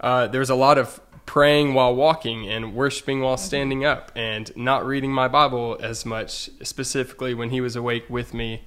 uh, 0.00 0.28
there's 0.28 0.50
a 0.50 0.54
lot 0.54 0.78
of 0.78 1.00
praying 1.26 1.74
while 1.74 1.94
walking 1.94 2.48
and 2.48 2.74
worshiping 2.74 3.20
while 3.20 3.36
mm-hmm. 3.36 3.44
standing 3.44 3.84
up, 3.84 4.10
and 4.16 4.54
not 4.56 4.84
reading 4.86 5.12
my 5.12 5.28
Bible 5.28 5.78
as 5.80 6.06
much, 6.06 6.50
specifically 6.62 7.34
when 7.34 7.50
he 7.50 7.60
was 7.60 7.76
awake 7.76 8.08
with 8.08 8.34
me 8.34 8.62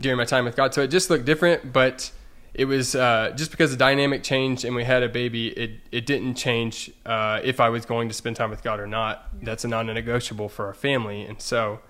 during 0.00 0.16
my 0.16 0.24
time 0.24 0.44
with 0.44 0.56
God. 0.56 0.74
So 0.74 0.82
it 0.82 0.88
just 0.88 1.10
looked 1.10 1.24
different, 1.24 1.72
but 1.72 2.10
it 2.52 2.64
was 2.64 2.94
uh, 2.94 3.32
just 3.36 3.50
because 3.50 3.70
the 3.70 3.76
dynamic 3.76 4.22
changed 4.22 4.64
and 4.64 4.74
we 4.74 4.84
had 4.84 5.02
a 5.02 5.08
baby. 5.08 5.48
It 5.48 5.80
it 5.92 6.06
didn't 6.06 6.34
change 6.34 6.90
uh, 7.06 7.40
if 7.42 7.60
I 7.60 7.68
was 7.68 7.86
going 7.86 8.08
to 8.08 8.14
spend 8.14 8.36
time 8.36 8.50
with 8.50 8.62
God 8.62 8.80
or 8.80 8.86
not. 8.86 9.28
That's 9.42 9.64
a 9.64 9.68
non-negotiable 9.68 10.48
for 10.48 10.66
our 10.66 10.74
family, 10.74 11.22
and 11.22 11.40
so 11.40 11.80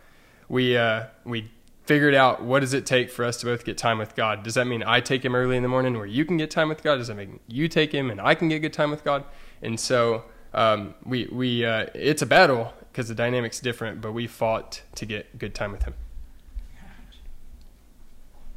we 0.49 0.77
uh, 0.77 1.05
we 1.25 1.51
figured 1.85 2.15
out 2.15 2.43
what 2.43 2.61
does 2.61 2.75
it 2.75 2.87
take 2.87 3.11
for 3.11 3.25
us 3.25 3.39
to 3.39 3.47
both 3.47 3.65
get 3.65 3.79
time 3.79 3.99
with 3.99 4.15
God. 4.15 4.43
Does 4.43 4.55
that 4.55 4.67
mean 4.67 4.85
I 4.87 5.01
take 5.01 5.25
him 5.25 5.35
early 5.35 5.57
in 5.57 5.63
the 5.63 5.69
morning 5.69 5.97
where 5.97 6.07
you 6.07 6.25
can 6.25 6.37
get 6.37 6.51
time 6.51 6.69
with 6.69 6.83
God? 6.83 6.97
Does 6.97 7.09
that 7.09 7.17
mean 7.17 7.41
you 7.49 7.67
take 7.67 7.93
him 7.93 8.11
and 8.11 8.21
I 8.21 8.35
can 8.35 8.49
get 8.49 8.61
good 8.61 8.73
time 8.73 8.91
with 8.91 9.03
God? 9.03 9.25
And 9.63 9.81
so 9.81 10.25
um, 10.53 10.95
we 11.05 11.29
we 11.33 11.65
uh, 11.65 11.87
it's 11.95 12.23
a 12.23 12.27
battle 12.27 12.75
because 12.93 13.09
the 13.09 13.15
dynamic's 13.15 13.61
different, 13.61 14.01
but 14.01 14.13
we 14.13 14.27
fought 14.27 14.83
to 14.97 15.07
get 15.07 15.39
good 15.39 15.55
time 15.55 15.73
with 15.73 15.85
him. 15.85 15.95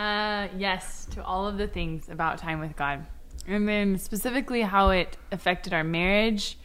Uh, 0.00 0.48
yes, 0.56 1.06
to 1.10 1.22
all 1.22 1.46
of 1.46 1.58
the 1.58 1.66
things 1.68 2.08
about 2.08 2.38
time 2.38 2.58
with 2.58 2.74
God. 2.74 3.04
And 3.46 3.68
then 3.68 3.98
specifically 3.98 4.62
how 4.62 4.90
it 4.90 5.18
affected 5.30 5.74
our 5.74 5.84
marriage. 5.84 6.56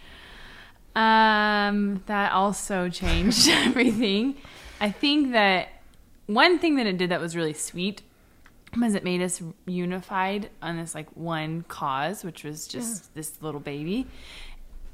Um, 0.96 2.02
that 2.06 2.32
also 2.32 2.88
changed 3.02 3.50
everything. 3.50 4.38
I 4.80 4.90
think 4.90 5.34
that 5.34 5.68
one 6.28 6.60
thing 6.60 6.78
that 6.78 6.88
it 6.88 6.98
did 6.98 7.10
that 7.12 7.20
was 7.20 7.36
really 7.36 7.54
sweet 7.54 8.02
was 8.78 8.96
it 8.96 9.04
made 9.04 9.22
us 9.22 9.42
unified 9.66 10.50
on 10.62 10.78
this 10.78 10.96
like 10.96 11.10
one 11.16 11.64
cause, 11.68 12.24
which 12.24 12.46
was 12.46 12.68
just 12.68 13.04
yeah. 13.04 13.10
this 13.16 13.42
little 13.42 13.60
baby. 13.60 14.08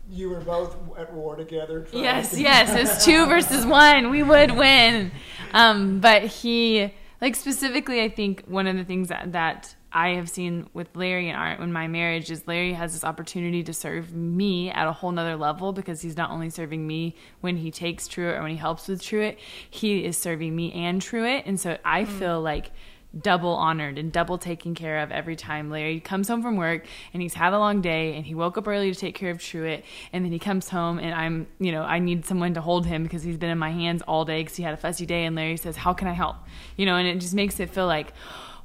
you 0.10 0.30
were 0.30 0.40
both 0.42 0.76
at 0.98 1.14
war 1.14 1.36
together. 1.36 1.82
trying 1.82 2.04
Yes, 2.04 2.32
to- 2.32 2.42
yes. 2.42 2.74
It's 2.74 3.06
two 3.06 3.28
versus 3.28 3.68
one. 3.68 4.10
We 4.10 4.24
would 4.24 4.52
win. 4.52 5.12
Um, 5.54 6.00
but 6.00 6.24
he, 6.24 6.92
like 7.22 7.36
specifically, 7.36 8.02
I 8.02 8.10
think 8.10 8.44
one 8.48 8.66
of 8.66 8.76
the 8.76 8.84
things 8.84 9.10
that, 9.10 9.32
that 9.34 9.76
I 9.92 10.16
have 10.16 10.28
seen 10.28 10.68
with 10.74 10.88
Larry 10.96 11.30
and 11.30 11.38
Art 11.38 11.60
in 11.60 11.72
my 11.72 11.88
marriage 11.88 12.32
is 12.32 12.48
Larry 12.48 12.74
has 12.74 12.94
this 12.94 13.04
opportunity 13.04 13.62
to 13.64 13.74
serve 13.74 14.14
me 14.14 14.72
at 14.72 14.88
a 14.88 14.92
whole 14.92 15.12
nother 15.12 15.36
level 15.36 15.72
because 15.72 16.02
he's 16.02 16.18
not 16.18 16.32
only 16.32 16.50
serving 16.50 16.86
me 16.88 17.16
when 17.42 17.58
he 17.58 17.70
takes 17.70 18.08
Truett 18.08 18.38
or 18.38 18.42
when 18.42 18.52
he 18.52 18.58
helps 18.58 18.88
with 18.88 19.04
Truett, 19.04 19.38
he 19.70 20.04
is 20.04 20.18
serving 20.18 20.56
me 20.56 20.72
and 20.72 21.02
Truett. 21.02 21.44
And 21.46 21.60
so 21.60 21.78
I 21.86 22.06
mm. 22.06 22.08
feel 22.08 22.42
like 22.42 22.72
double 23.20 23.54
honored 23.54 23.98
and 23.98 24.12
double 24.12 24.38
taken 24.38 24.74
care 24.74 25.00
of 25.00 25.12
every 25.12 25.36
time. 25.36 25.70
Larry 25.70 26.00
comes 26.00 26.28
home 26.28 26.42
from 26.42 26.56
work 26.56 26.86
and 27.14 27.22
he's 27.22 27.34
had 27.34 27.54
a 27.54 27.60
long 27.60 27.82
day 27.82 28.16
and 28.16 28.26
he 28.26 28.36
woke 28.36 28.58
up 28.58 28.68
early 28.68 28.92
to 28.94 29.00
take 29.00 29.16
care 29.16 29.32
of 29.32 29.42
Truett. 29.42 29.84
And 30.14 30.24
then 30.24 30.32
he 30.32 30.40
comes 30.40 30.70
home 30.70 31.00
and 31.00 31.14
I'm 31.14 31.48
you 31.60 31.72
know 31.72 31.84
I 31.84 32.00
need 32.00 32.26
someone 32.26 32.54
to 32.54 32.62
hold 32.62 32.86
him 32.86 33.04
because 33.04 33.24
he's 33.24 33.38
been 33.38 33.50
in 33.50 33.58
my 33.58 33.72
hands 33.72 34.02
all 34.04 34.26
day 34.26 34.42
because 34.42 34.56
he 34.56 34.64
had 34.64 34.74
a 34.74 34.78
fussy 34.78 35.06
day. 35.06 35.26
And 35.26 35.36
Larry 35.36 35.58
says 35.58 35.76
how 35.76 35.94
can 35.94 36.08
I 36.08 36.14
help? 36.14 36.38
You 36.78 36.86
know 36.86 36.96
and 36.96 37.08
it 37.08 37.20
just 37.20 37.34
makes 37.34 37.60
it 37.60 37.70
feel 37.70 37.88
like 37.88 38.14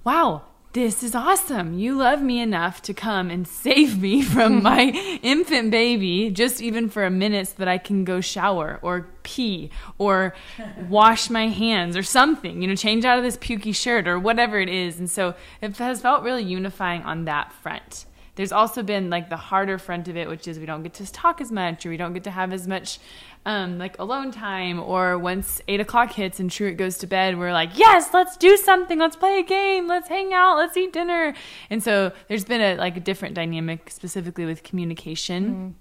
wow 0.04 0.42
this 0.76 1.02
is 1.02 1.14
awesome. 1.14 1.78
You 1.78 1.96
love 1.96 2.20
me 2.20 2.38
enough 2.38 2.82
to 2.82 2.92
come 2.92 3.30
and 3.30 3.48
save 3.48 3.98
me 3.98 4.20
from 4.34 4.58
hmm. 4.58 4.62
my 4.62 5.18
infant 5.22 5.70
baby, 5.70 6.28
just 6.28 6.60
even 6.60 6.90
for 6.90 7.06
a 7.06 7.10
minute, 7.10 7.48
so 7.48 7.54
that 7.56 7.68
I 7.68 7.78
can 7.78 8.04
go 8.04 8.20
shower 8.20 8.78
or 8.82 9.06
pee 9.22 9.70
or 9.96 10.34
wash 10.90 11.30
my 11.30 11.48
hands 11.48 11.96
or 11.96 12.02
something, 12.02 12.60
you 12.60 12.68
know, 12.68 12.74
change 12.74 13.06
out 13.06 13.16
of 13.16 13.24
this 13.24 13.38
pukey 13.38 13.74
shirt 13.74 14.06
or 14.06 14.18
whatever 14.18 14.60
it 14.60 14.68
is. 14.68 14.98
And 14.98 15.10
so 15.10 15.34
it 15.62 15.74
has 15.78 16.02
felt 16.02 16.22
really 16.22 16.44
unifying 16.44 17.02
on 17.04 17.24
that 17.24 17.54
front. 17.54 18.04
There's 18.36 18.52
also 18.52 18.82
been 18.82 19.10
like 19.10 19.28
the 19.28 19.36
harder 19.36 19.78
front 19.78 20.08
of 20.08 20.16
it, 20.16 20.28
which 20.28 20.46
is 20.46 20.58
we 20.58 20.66
don't 20.66 20.82
get 20.82 20.94
to 20.94 21.10
talk 21.10 21.40
as 21.40 21.50
much 21.50 21.84
or 21.84 21.88
we 21.88 21.96
don't 21.96 22.12
get 22.12 22.24
to 22.24 22.30
have 22.30 22.52
as 22.52 22.68
much 22.68 22.98
um, 23.46 23.78
like 23.78 23.98
alone 23.98 24.30
time 24.30 24.80
or 24.80 25.18
once 25.18 25.62
eight 25.68 25.80
o'clock 25.80 26.12
hits 26.12 26.38
and 26.38 26.50
Truett 26.50 26.76
goes 26.76 26.98
to 26.98 27.06
bed, 27.06 27.38
we're 27.38 27.52
like, 27.52 27.78
yes, 27.78 28.12
let's 28.12 28.36
do 28.36 28.56
something. 28.56 28.98
Let's 28.98 29.16
play 29.16 29.38
a 29.38 29.42
game. 29.42 29.86
Let's 29.86 30.08
hang 30.08 30.34
out. 30.34 30.56
Let's 30.56 30.76
eat 30.76 30.92
dinner. 30.92 31.34
And 31.70 31.82
so 31.82 32.12
there's 32.28 32.44
been 32.44 32.60
a 32.60 32.76
like 32.76 32.96
a 32.96 33.00
different 33.00 33.34
dynamic 33.34 33.90
specifically 33.90 34.44
with 34.44 34.62
communication. 34.62 35.76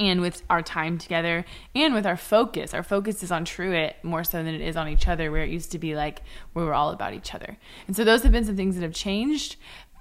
And 0.00 0.20
with 0.20 0.42
our 0.50 0.62
time 0.62 0.98
together 0.98 1.44
and 1.76 1.94
with 1.94 2.06
our 2.06 2.16
focus. 2.16 2.74
Our 2.74 2.82
focus 2.82 3.22
is 3.22 3.30
on 3.30 3.44
Truett 3.44 3.94
more 4.02 4.24
so 4.24 4.42
than 4.42 4.52
it 4.52 4.60
is 4.60 4.76
on 4.76 4.88
each 4.88 5.06
other, 5.06 5.30
where 5.30 5.44
it 5.44 5.50
used 5.50 5.70
to 5.70 5.78
be 5.78 5.94
like 5.94 6.22
we 6.54 6.64
were 6.64 6.74
all 6.74 6.90
about 6.90 7.14
each 7.14 7.32
other. 7.36 7.56
And 7.86 7.94
so 7.94 8.02
those 8.02 8.24
have 8.24 8.32
been 8.32 8.44
some 8.44 8.56
things 8.56 8.74
that 8.74 8.82
have 8.82 8.92
changed. 8.92 9.54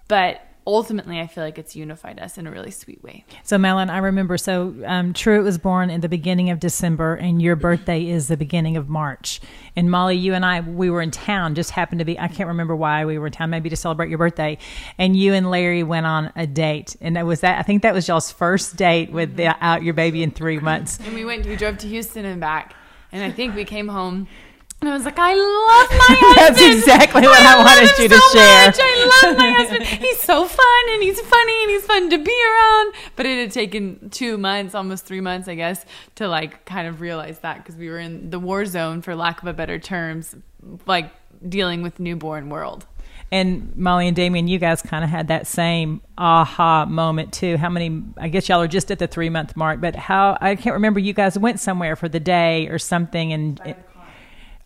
But 0.08 0.42
ultimately, 0.68 1.20
I 1.20 1.28
feel 1.28 1.44
like 1.44 1.58
it's 1.58 1.76
unified 1.76 2.20
us 2.20 2.38
in 2.38 2.48
a 2.48 2.52
really 2.52 2.72
sweet 2.72 3.04
way. 3.04 3.26
So, 3.44 3.58
Melon, 3.58 3.90
I 3.90 4.00
remember. 4.00 4.38
So, 4.38 4.76
um, 4.86 5.14
Truett 5.14 5.44
was 5.44 5.58
born 5.58 5.90
in 5.90 6.02
the 6.02 6.10
beginning 6.10 6.50
of 6.50 6.60
December, 6.60 7.16
and 7.16 7.42
your 7.42 7.56
birthday 7.56 8.08
is 8.08 8.28
the 8.28 8.38
beginning 8.38 8.78
of 8.78 8.90
March. 8.90 9.40
And 9.76 9.92
Molly, 9.92 10.16
you 10.16 10.34
and 10.34 10.46
I, 10.46 10.62
we 10.62 10.90
were 10.90 11.02
in 11.02 11.12
town. 11.12 11.56
Just 11.56 11.72
happened 11.72 12.00
to 12.00 12.06
be. 12.06 12.20
I 12.20 12.28
can't 12.28 12.48
remember 12.48 12.76
why 12.76 13.06
we 13.06 13.18
were 13.18 13.28
in 13.28 13.34
town. 13.34 13.50
Maybe 13.50 13.70
to 13.70 13.76
celebrate 13.76 14.10
your 14.10 14.18
birthday. 14.18 14.58
And 14.98 15.16
you 15.16 15.34
and 15.34 15.52
Larry 15.52 15.84
went 15.84 16.06
on 16.06 16.32
a 16.36 16.48
date, 16.48 16.96
and 17.02 17.16
that 17.16 17.26
was 17.26 17.42
that. 17.42 17.60
I 17.60 17.62
think 17.62 17.84
that 17.84 17.94
was 17.94 18.08
y'all's 18.08 18.32
first 18.32 18.76
date 18.76 19.12
with 19.12 19.36
the, 19.36 19.56
out 19.64 19.84
your 19.84 19.94
baby 19.94 20.24
in 20.24 20.32
three 20.32 20.60
months. 20.60 21.00
And 21.00 21.14
we 21.14 21.26
went, 21.26 21.46
we 21.46 21.56
drove 21.56 21.78
to 21.80 21.88
Houston 21.88 22.26
and 22.26 22.40
back. 22.40 22.76
And 23.12 23.24
I 23.24 23.32
think 23.32 23.56
we 23.56 23.64
came 23.64 23.88
home. 23.88 24.28
And 24.86 24.94
I 24.94 24.98
was 24.98 25.04
like, 25.06 25.18
I 25.18 25.34
love 25.34 25.90
my 25.90 26.16
husband. 26.20 26.58
That's 26.58 26.78
exactly 26.78 27.24
what 27.24 27.42
I 27.42 27.56
love 27.56 27.66
wanted 27.66 27.90
him 27.90 28.04
you 28.04 28.10
to 28.10 28.20
so 28.20 28.38
share. 28.38 28.66
much. 28.68 28.78
I 28.80 29.22
love 29.24 29.38
my 29.40 29.50
husband. 29.58 29.84
He's 29.84 30.20
so 30.22 30.46
fun 30.46 30.94
and 30.94 31.02
he's 31.02 31.20
funny 31.22 31.64
and 31.64 31.72
he's 31.72 31.86
fun 31.88 32.10
to 32.12 32.18
be 32.20 32.32
around. 32.52 32.94
But 33.16 33.26
it 33.26 33.40
had 33.40 33.52
taken 33.52 34.12
two 34.12 34.38
months, 34.38 34.76
almost 34.76 35.08
three 35.08 35.22
months, 35.22 35.48
I 35.48 35.56
guess, 35.56 35.84
to 36.16 36.28
like 36.28 36.66
kind 36.66 36.88
of 36.88 37.02
realize 37.02 37.40
that 37.40 37.58
because 37.58 37.76
we 37.78 37.90
were 37.90 37.98
in 37.98 38.30
the 38.30 38.38
war 38.38 38.64
zone, 38.68 39.02
for 39.02 39.16
lack 39.16 39.42
of 39.42 39.48
a 39.48 39.54
better 39.54 39.80
terms, 39.80 40.36
like 40.86 41.12
dealing 41.50 41.82
with 41.82 42.00
newborn 42.00 42.50
world. 42.50 42.86
And 43.32 43.76
Molly 43.76 44.06
and 44.08 44.16
Damien, 44.16 44.48
you 44.48 44.60
guys 44.60 44.84
kind 44.84 45.04
of 45.04 45.10
had 45.10 45.30
that 45.30 45.48
same 45.48 46.00
aha 46.16 46.86
moment 46.86 47.34
too. 47.34 47.58
How 47.58 47.70
many? 47.70 48.04
I 48.18 48.28
guess 48.28 48.48
y'all 48.48 48.62
are 48.62 48.68
just 48.68 48.92
at 48.92 49.00
the 49.00 49.08
three 49.08 49.30
month 49.30 49.58
mark, 49.58 49.82
but 49.82 49.96
how? 49.96 50.38
I 50.40 50.56
can't 50.56 50.76
remember. 50.76 51.00
You 51.00 51.14
guys 51.14 51.40
went 51.40 51.60
somewhere 51.60 51.96
for 51.96 52.08
the 52.08 52.20
day 52.20 52.68
or 52.68 52.78
something, 52.78 53.34
and 53.34 53.60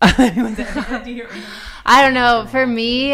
I 0.02 1.98
don't 2.02 2.14
know. 2.14 2.46
For 2.50 2.66
me, 2.66 3.12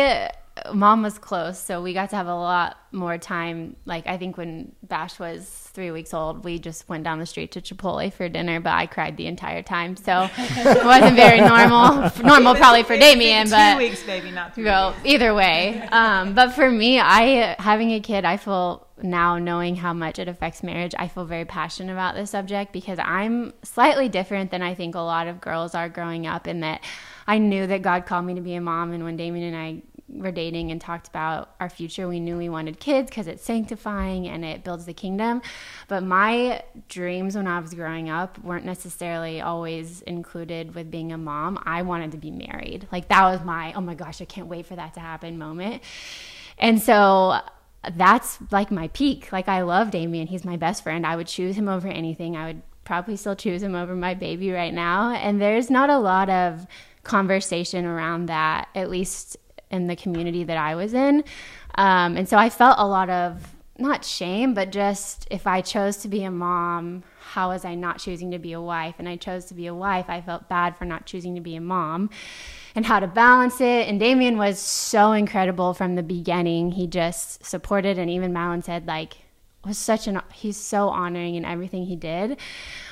mom 0.72 1.02
was 1.02 1.18
close, 1.18 1.58
so 1.58 1.82
we 1.82 1.92
got 1.92 2.10
to 2.10 2.16
have 2.16 2.26
a 2.26 2.34
lot 2.34 2.76
more 2.92 3.18
time. 3.18 3.76
Like 3.84 4.06
I 4.06 4.16
think 4.16 4.36
when 4.36 4.72
Bash 4.82 5.18
was 5.18 5.48
three 5.48 5.90
weeks 5.90 6.14
old, 6.14 6.44
we 6.44 6.58
just 6.58 6.88
went 6.88 7.04
down 7.04 7.18
the 7.18 7.26
street 7.26 7.52
to 7.52 7.60
Chipotle 7.60 8.12
for 8.12 8.28
dinner, 8.28 8.60
but 8.60 8.72
I 8.72 8.86
cried 8.86 9.16
the 9.16 9.26
entire 9.26 9.62
time, 9.62 9.96
so 9.96 10.28
it 10.36 10.84
wasn't 10.84 11.16
very 11.16 11.40
normal. 11.40 12.10
Normal 12.22 12.54
probably 12.54 12.82
for 12.82 12.96
Damien, 12.96 13.50
but 13.50 13.72
two 13.72 13.78
weeks, 13.78 14.02
baby, 14.02 14.30
not 14.30 14.54
three. 14.54 14.64
well, 14.64 14.94
either 15.04 15.34
way. 15.34 15.80
Um, 15.92 16.34
but 16.34 16.52
for 16.52 16.70
me, 16.70 16.98
I 17.00 17.56
having 17.58 17.92
a 17.92 18.00
kid, 18.00 18.24
I 18.24 18.36
feel 18.36 18.86
now 19.02 19.38
knowing 19.38 19.76
how 19.76 19.92
much 19.92 20.18
it 20.18 20.28
affects 20.28 20.62
marriage, 20.62 20.94
I 20.98 21.08
feel 21.08 21.24
very 21.24 21.44
passionate 21.44 21.92
about 21.92 22.14
this 22.14 22.30
subject 22.30 22.72
because 22.72 22.98
I'm 22.98 23.52
slightly 23.62 24.08
different 24.08 24.50
than 24.50 24.62
I 24.62 24.74
think 24.74 24.94
a 24.94 25.00
lot 25.00 25.26
of 25.26 25.40
girls 25.40 25.74
are 25.74 25.88
growing 25.88 26.26
up 26.26 26.46
in 26.46 26.60
that 26.60 26.82
I 27.26 27.38
knew 27.38 27.66
that 27.66 27.82
God 27.82 28.06
called 28.06 28.24
me 28.24 28.34
to 28.34 28.40
be 28.40 28.54
a 28.54 28.60
mom 28.60 28.92
and 28.92 29.04
when 29.04 29.16
Damien 29.16 29.54
and 29.54 29.56
I 29.56 29.82
were 30.08 30.30
dating 30.30 30.70
and 30.70 30.80
talked 30.80 31.08
about 31.08 31.54
our 31.58 31.68
future, 31.68 32.06
we 32.06 32.20
knew 32.20 32.36
we 32.36 32.48
wanted 32.48 32.78
kids 32.78 33.10
because 33.10 33.26
it's 33.26 33.42
sanctifying 33.42 34.28
and 34.28 34.44
it 34.44 34.62
builds 34.62 34.84
the 34.84 34.94
kingdom. 34.94 35.42
But 35.88 36.02
my 36.04 36.62
dreams 36.88 37.36
when 37.36 37.46
I 37.46 37.58
was 37.58 37.74
growing 37.74 38.08
up 38.08 38.38
weren't 38.44 38.64
necessarily 38.64 39.40
always 39.40 40.02
included 40.02 40.74
with 40.74 40.90
being 40.90 41.12
a 41.12 41.18
mom. 41.18 41.60
I 41.66 41.82
wanted 41.82 42.12
to 42.12 42.18
be 42.18 42.30
married. 42.30 42.86
Like 42.92 43.08
that 43.08 43.24
was 43.24 43.44
my, 43.44 43.72
oh 43.74 43.80
my 43.80 43.94
gosh, 43.94 44.20
I 44.20 44.26
can't 44.26 44.46
wait 44.46 44.66
for 44.66 44.76
that 44.76 44.94
to 44.94 45.00
happen 45.00 45.38
moment. 45.38 45.82
And 46.58 46.80
so 46.80 47.40
that's 47.94 48.38
like 48.50 48.70
my 48.70 48.88
peak. 48.88 49.32
Like 49.32 49.48
I 49.48 49.62
love 49.62 49.90
Damien. 49.90 50.28
He's 50.28 50.44
my 50.44 50.56
best 50.56 50.82
friend. 50.82 51.04
I 51.04 51.16
would 51.16 51.26
choose 51.26 51.56
him 51.56 51.68
over 51.68 51.88
anything. 51.88 52.36
I 52.36 52.46
would 52.46 52.62
probably 52.84 53.16
still 53.16 53.36
choose 53.36 53.62
him 53.62 53.74
over 53.74 53.96
my 53.96 54.14
baby 54.14 54.52
right 54.52 54.72
now. 54.72 55.12
And 55.12 55.40
there's 55.40 55.68
not 55.68 55.90
a 55.90 55.98
lot 55.98 56.30
of 56.30 56.66
conversation 57.02 57.84
around 57.84 58.26
that, 58.26 58.68
at 58.74 58.90
least 58.90 59.36
in 59.70 59.86
the 59.86 59.96
community 59.96 60.44
that 60.44 60.56
I 60.56 60.74
was 60.74 60.94
in. 60.94 61.24
Um, 61.76 62.16
and 62.16 62.28
so 62.28 62.36
I 62.36 62.48
felt 62.50 62.76
a 62.78 62.86
lot 62.86 63.10
of 63.10 63.54
not 63.78 64.04
shame, 64.04 64.54
but 64.54 64.72
just 64.72 65.26
if 65.30 65.46
I 65.46 65.60
chose 65.60 65.98
to 65.98 66.08
be 66.08 66.24
a 66.24 66.30
mom, 66.30 67.02
how 67.20 67.50
was 67.50 67.64
I 67.64 67.74
not 67.74 67.98
choosing 67.98 68.30
to 68.30 68.38
be 68.38 68.52
a 68.52 68.60
wife? 68.60 68.94
And 68.98 69.08
I 69.08 69.16
chose 69.16 69.44
to 69.46 69.54
be 69.54 69.66
a 69.66 69.74
wife. 69.74 70.06
I 70.08 70.20
felt 70.22 70.48
bad 70.48 70.76
for 70.78 70.84
not 70.84 71.04
choosing 71.04 71.34
to 71.34 71.40
be 71.40 71.56
a 71.56 71.60
mom 71.60 72.08
and 72.74 72.86
how 72.86 73.00
to 73.00 73.06
balance 73.06 73.60
it. 73.60 73.88
And 73.88 74.00
Damien 74.00 74.38
was 74.38 74.58
so 74.58 75.12
incredible 75.12 75.74
from 75.74 75.94
the 75.94 76.02
beginning. 76.02 76.72
He 76.72 76.86
just 76.86 77.44
supported, 77.44 77.98
and 77.98 78.08
even 78.08 78.32
Malin 78.32 78.62
said, 78.62 78.86
like, 78.86 79.18
was 79.64 79.76
such 79.76 80.06
an 80.06 80.20
he's 80.32 80.56
so 80.56 80.88
honoring 80.88 81.34
in 81.34 81.44
everything 81.44 81.86
he 81.86 81.96
did 81.96 82.38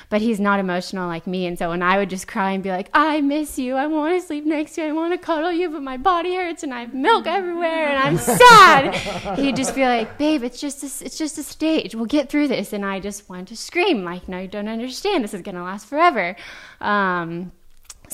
but 0.09 0.21
he's 0.21 0.39
not 0.39 0.59
emotional 0.59 1.07
like 1.07 1.27
me. 1.27 1.45
And 1.45 1.57
so 1.57 1.69
when 1.69 1.81
i 1.81 1.97
would 1.97 2.09
just 2.09 2.27
cry 2.27 2.51
and 2.51 2.63
be 2.63 2.69
like 2.69 2.89
i 2.93 3.21
miss 3.21 3.57
you. 3.57 3.75
I 3.75 3.87
want 3.87 4.19
to 4.19 4.25
sleep 4.25 4.45
next 4.45 4.75
to 4.75 4.81
you. 4.81 4.87
I 4.87 4.91
want 4.91 5.13
to 5.13 5.17
cuddle 5.17 5.51
you 5.51 5.69
but 5.69 5.81
my 5.81 5.97
body 5.97 6.35
hurts 6.35 6.63
and 6.63 6.73
i 6.73 6.81
have 6.81 6.93
milk 6.93 7.27
everywhere 7.27 7.87
and 7.89 7.99
i'm 7.99 8.17
sad. 8.39 8.95
He'd 9.37 9.55
just 9.55 9.75
be 9.75 9.83
like 9.83 10.17
babe 10.17 10.43
it's 10.43 10.59
just 10.59 10.83
a, 10.83 11.05
it's 11.05 11.17
just 11.17 11.37
a 11.37 11.43
stage. 11.43 11.95
We'll 11.95 12.05
get 12.05 12.29
through 12.29 12.47
this. 12.47 12.73
And 12.73 12.85
i 12.85 12.99
just 12.99 13.29
want 13.29 13.47
to 13.49 13.57
scream 13.57 14.03
like 14.03 14.27
no 14.27 14.39
you 14.39 14.47
don't 14.47 14.67
understand. 14.67 15.23
This 15.23 15.33
is 15.33 15.41
going 15.41 15.55
to 15.55 15.63
last 15.63 15.87
forever. 15.87 16.35
Um, 16.81 17.51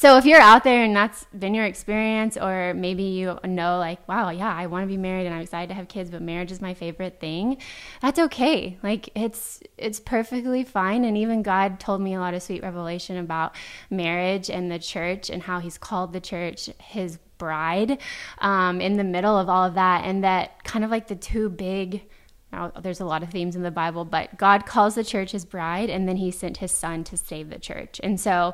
so 0.01 0.17
if 0.17 0.25
you're 0.25 0.41
out 0.41 0.63
there 0.63 0.83
and 0.83 0.95
that's 0.95 1.25
been 1.25 1.53
your 1.53 1.65
experience 1.65 2.35
or 2.35 2.73
maybe 2.73 3.03
you 3.03 3.37
know 3.43 3.77
like 3.77 4.05
wow 4.07 4.29
yeah 4.29 4.51
i 4.53 4.65
want 4.65 4.83
to 4.83 4.87
be 4.87 4.97
married 4.97 5.25
and 5.25 5.35
i'm 5.35 5.41
excited 5.41 5.67
to 5.67 5.75
have 5.75 5.87
kids 5.87 6.09
but 6.09 6.21
marriage 6.21 6.51
is 6.51 6.59
my 6.61 6.73
favorite 6.73 7.19
thing 7.19 7.57
that's 8.01 8.19
okay. 8.19 8.77
Like 8.81 9.09
it's 9.15 9.61
it's 9.77 9.99
perfectly 9.99 10.63
fine. 10.63 11.05
And 11.05 11.17
even 11.17 11.43
god 11.43 11.79
told 11.79 12.01
me 12.01 12.13
a 12.13 12.19
lot 12.19 12.33
of 12.33 12.41
sweet 12.41 12.63
revelation 12.63 13.17
about 13.17 13.55
marriage 13.89 14.49
and 14.49 14.71
the 14.71 14.79
church 14.79 15.29
and 15.29 15.43
how 15.43 15.59
he's 15.59 15.77
called 15.77 16.13
the 16.13 16.19
church 16.19 16.69
his 16.79 17.19
bride 17.37 17.99
um, 18.39 18.81
in 18.81 18.97
the 18.97 19.03
middle 19.03 19.37
of 19.37 19.49
all 19.49 19.65
of 19.65 19.75
that. 19.75 20.05
And 20.05 20.23
that 20.23 20.63
kind 20.63 20.83
of 20.83 20.91
like 20.91 21.07
the 21.07 21.15
two 21.15 21.49
big 21.49 22.03
now, 22.51 22.69
there's 22.81 22.99
a 22.99 23.05
lot 23.05 23.23
of 23.23 23.29
themes 23.29 23.55
in 23.55 23.63
the 23.63 23.71
Bible, 23.71 24.03
but 24.03 24.37
God 24.37 24.65
calls 24.65 24.95
the 24.95 25.05
church 25.05 25.31
his 25.31 25.45
bride, 25.45 25.89
and 25.89 26.05
then 26.05 26.17
he 26.17 26.31
sent 26.31 26.57
his 26.57 26.73
son 26.73 27.05
to 27.05 27.15
save 27.15 27.49
the 27.49 27.57
church. 27.57 28.01
And 28.03 28.19
so 28.19 28.53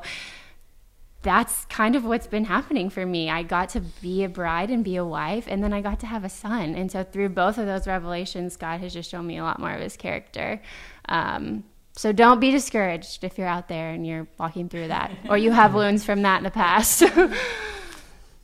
that's 1.22 1.64
kind 1.66 1.96
of 1.96 2.04
what's 2.04 2.26
been 2.26 2.44
happening 2.44 2.90
for 2.90 3.04
me. 3.04 3.28
I 3.28 3.42
got 3.42 3.70
to 3.70 3.80
be 3.80 4.24
a 4.24 4.28
bride 4.28 4.70
and 4.70 4.84
be 4.84 4.96
a 4.96 5.04
wife, 5.04 5.46
and 5.48 5.62
then 5.62 5.72
I 5.72 5.80
got 5.80 6.00
to 6.00 6.06
have 6.06 6.24
a 6.24 6.28
son. 6.28 6.74
And 6.74 6.90
so, 6.90 7.04
through 7.04 7.30
both 7.30 7.58
of 7.58 7.66
those 7.66 7.86
revelations, 7.86 8.56
God 8.56 8.80
has 8.80 8.92
just 8.92 9.10
shown 9.10 9.26
me 9.26 9.38
a 9.38 9.42
lot 9.42 9.58
more 9.58 9.72
of 9.72 9.80
his 9.80 9.96
character. 9.96 10.62
Um, 11.08 11.64
so, 11.92 12.12
don't 12.12 12.38
be 12.38 12.50
discouraged 12.50 13.24
if 13.24 13.36
you're 13.36 13.48
out 13.48 13.68
there 13.68 13.90
and 13.90 14.06
you're 14.06 14.28
walking 14.38 14.68
through 14.68 14.88
that, 14.88 15.10
or 15.28 15.36
you 15.36 15.50
have 15.50 15.74
wounds 15.74 16.04
from 16.04 16.22
that 16.22 16.38
in 16.38 16.44
the 16.44 16.50
past. 16.50 17.02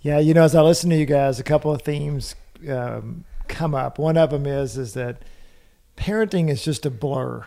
Yeah, 0.05 0.19
you 0.19 0.35
know, 0.35 0.43
as 0.43 0.55
I 0.55 0.61
listen 0.61 0.91
to 0.91 0.97
you 0.97 1.07
guys, 1.07 1.41
a 1.41 1.43
couple 1.43 1.73
of 1.73 1.81
themes 1.81 2.35
um, 2.69 3.25
come 3.49 3.75
up. 3.75 3.99
One 3.99 4.19
of 4.19 4.29
them 4.29 4.45
is 4.45 4.77
is 4.77 4.93
that 4.93 5.23
parenting 5.97 6.51
is 6.51 6.63
just 6.63 6.85
a 6.85 6.91
blur 6.91 7.47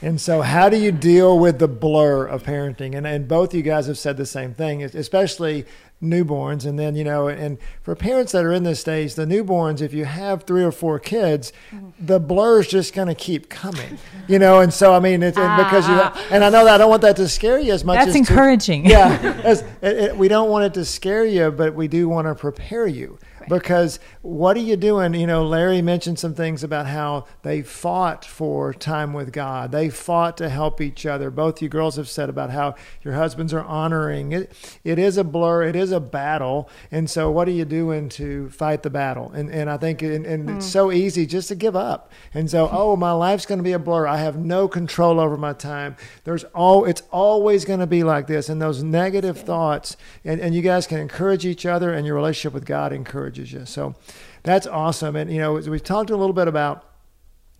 And 0.00 0.20
so, 0.20 0.42
how 0.42 0.68
do 0.68 0.76
you 0.76 0.92
deal 0.92 1.38
with 1.38 1.58
the 1.58 1.68
blur 1.68 2.24
of 2.24 2.42
parenting? 2.42 2.96
And, 2.96 3.06
and 3.06 3.28
both 3.28 3.52
you 3.52 3.62
guys 3.62 3.86
have 3.86 3.98
said 3.98 4.16
the 4.16 4.26
same 4.26 4.54
thing, 4.54 4.82
especially 4.82 5.66
newborns. 6.02 6.64
And 6.64 6.78
then, 6.78 6.94
you 6.94 7.04
know, 7.04 7.28
and 7.28 7.58
for 7.82 7.94
parents 7.94 8.32
that 8.32 8.44
are 8.44 8.52
in 8.52 8.62
this 8.62 8.80
stage, 8.80 9.14
the 9.14 9.24
newborns, 9.24 9.80
if 9.80 9.92
you 9.92 10.04
have 10.04 10.44
three 10.44 10.62
or 10.62 10.72
four 10.72 10.98
kids, 10.98 11.52
the 11.98 12.20
blur 12.20 12.60
is 12.60 12.68
just 12.68 12.94
going 12.94 13.08
to 13.08 13.14
keep 13.14 13.48
coming, 13.48 13.98
you 14.28 14.38
know. 14.38 14.60
And 14.60 14.72
so, 14.72 14.94
I 14.94 15.00
mean, 15.00 15.22
it's 15.22 15.36
and 15.36 15.56
because 15.56 15.88
you, 15.88 15.94
ah. 15.94 16.12
have, 16.14 16.32
and 16.32 16.44
I 16.44 16.50
know 16.50 16.64
that 16.64 16.74
I 16.74 16.78
don't 16.78 16.90
want 16.90 17.02
that 17.02 17.16
to 17.16 17.28
scare 17.28 17.58
you 17.58 17.72
as 17.72 17.84
much 17.84 17.96
That's 17.96 18.08
as 18.08 18.14
to- 18.14 18.18
encouraging. 18.20 18.86
yeah, 18.86 19.40
as, 19.44 19.62
it, 19.82 19.96
it, 19.96 20.16
we 20.16 20.28
don't 20.28 20.50
want 20.50 20.64
it 20.64 20.74
to 20.74 20.84
scare 20.84 21.24
you, 21.24 21.50
but 21.50 21.74
we 21.74 21.88
do 21.88 22.08
want 22.08 22.26
to 22.26 22.34
prepare 22.34 22.86
you. 22.86 23.18
Because 23.48 23.98
what 24.22 24.56
are 24.56 24.60
you 24.60 24.76
doing? 24.76 25.14
You 25.14 25.26
know, 25.26 25.44
Larry 25.44 25.82
mentioned 25.82 26.18
some 26.18 26.34
things 26.34 26.62
about 26.62 26.86
how 26.86 27.26
they 27.42 27.62
fought 27.62 28.24
for 28.24 28.72
time 28.72 29.12
with 29.12 29.32
God. 29.32 29.72
They 29.72 29.88
fought 29.88 30.36
to 30.38 30.48
help 30.48 30.80
each 30.80 31.06
other. 31.06 31.30
Both 31.30 31.62
you 31.62 31.68
girls 31.68 31.96
have 31.96 32.08
said 32.08 32.28
about 32.28 32.50
how 32.50 32.74
your 33.02 33.14
husbands 33.14 33.52
are 33.54 33.64
honoring 33.64 34.32
it. 34.32 34.52
It 34.84 34.98
is 34.98 35.16
a 35.16 35.24
blur. 35.24 35.64
It 35.64 35.76
is 35.76 35.92
a 35.92 36.00
battle. 36.00 36.68
And 36.90 37.08
so, 37.08 37.30
what 37.30 37.48
are 37.48 37.52
you 37.52 37.64
doing 37.64 38.08
to 38.10 38.50
fight 38.50 38.82
the 38.82 38.90
battle? 38.90 39.30
And 39.32 39.50
and 39.50 39.70
I 39.70 39.76
think 39.76 40.02
and, 40.02 40.26
and 40.26 40.50
it's 40.50 40.66
mm. 40.66 40.70
so 40.70 40.92
easy 40.92 41.26
just 41.26 41.48
to 41.48 41.54
give 41.54 41.76
up. 41.76 42.12
And 42.34 42.50
so, 42.50 42.68
oh, 42.72 42.96
my 42.96 43.12
life's 43.12 43.46
going 43.46 43.58
to 43.58 43.64
be 43.64 43.72
a 43.72 43.78
blur. 43.78 44.06
I 44.06 44.18
have 44.18 44.36
no 44.36 44.68
control 44.68 45.20
over 45.20 45.36
my 45.36 45.52
time. 45.52 45.96
There's 46.24 46.44
all. 46.44 46.84
It's 46.84 47.02
always 47.10 47.64
going 47.64 47.80
to 47.80 47.86
be 47.86 48.04
like 48.04 48.26
this. 48.26 48.48
And 48.48 48.60
those 48.60 48.82
negative 48.82 49.38
thoughts. 49.38 49.96
And 50.24 50.40
and 50.40 50.54
you 50.54 50.62
guys 50.62 50.86
can 50.86 50.98
encourage 50.98 51.46
each 51.46 51.66
other, 51.66 51.92
and 51.92 52.06
your 52.06 52.14
relationship 52.14 52.52
with 52.52 52.66
God 52.66 52.92
encourages 53.38 53.52
you. 53.52 53.66
So 53.66 53.94
that's 54.42 54.66
awesome. 54.66 55.16
And 55.16 55.30
you 55.30 55.38
know, 55.38 55.54
we've 55.54 55.82
talked 55.82 56.10
a 56.10 56.16
little 56.16 56.32
bit 56.32 56.48
about 56.48 56.84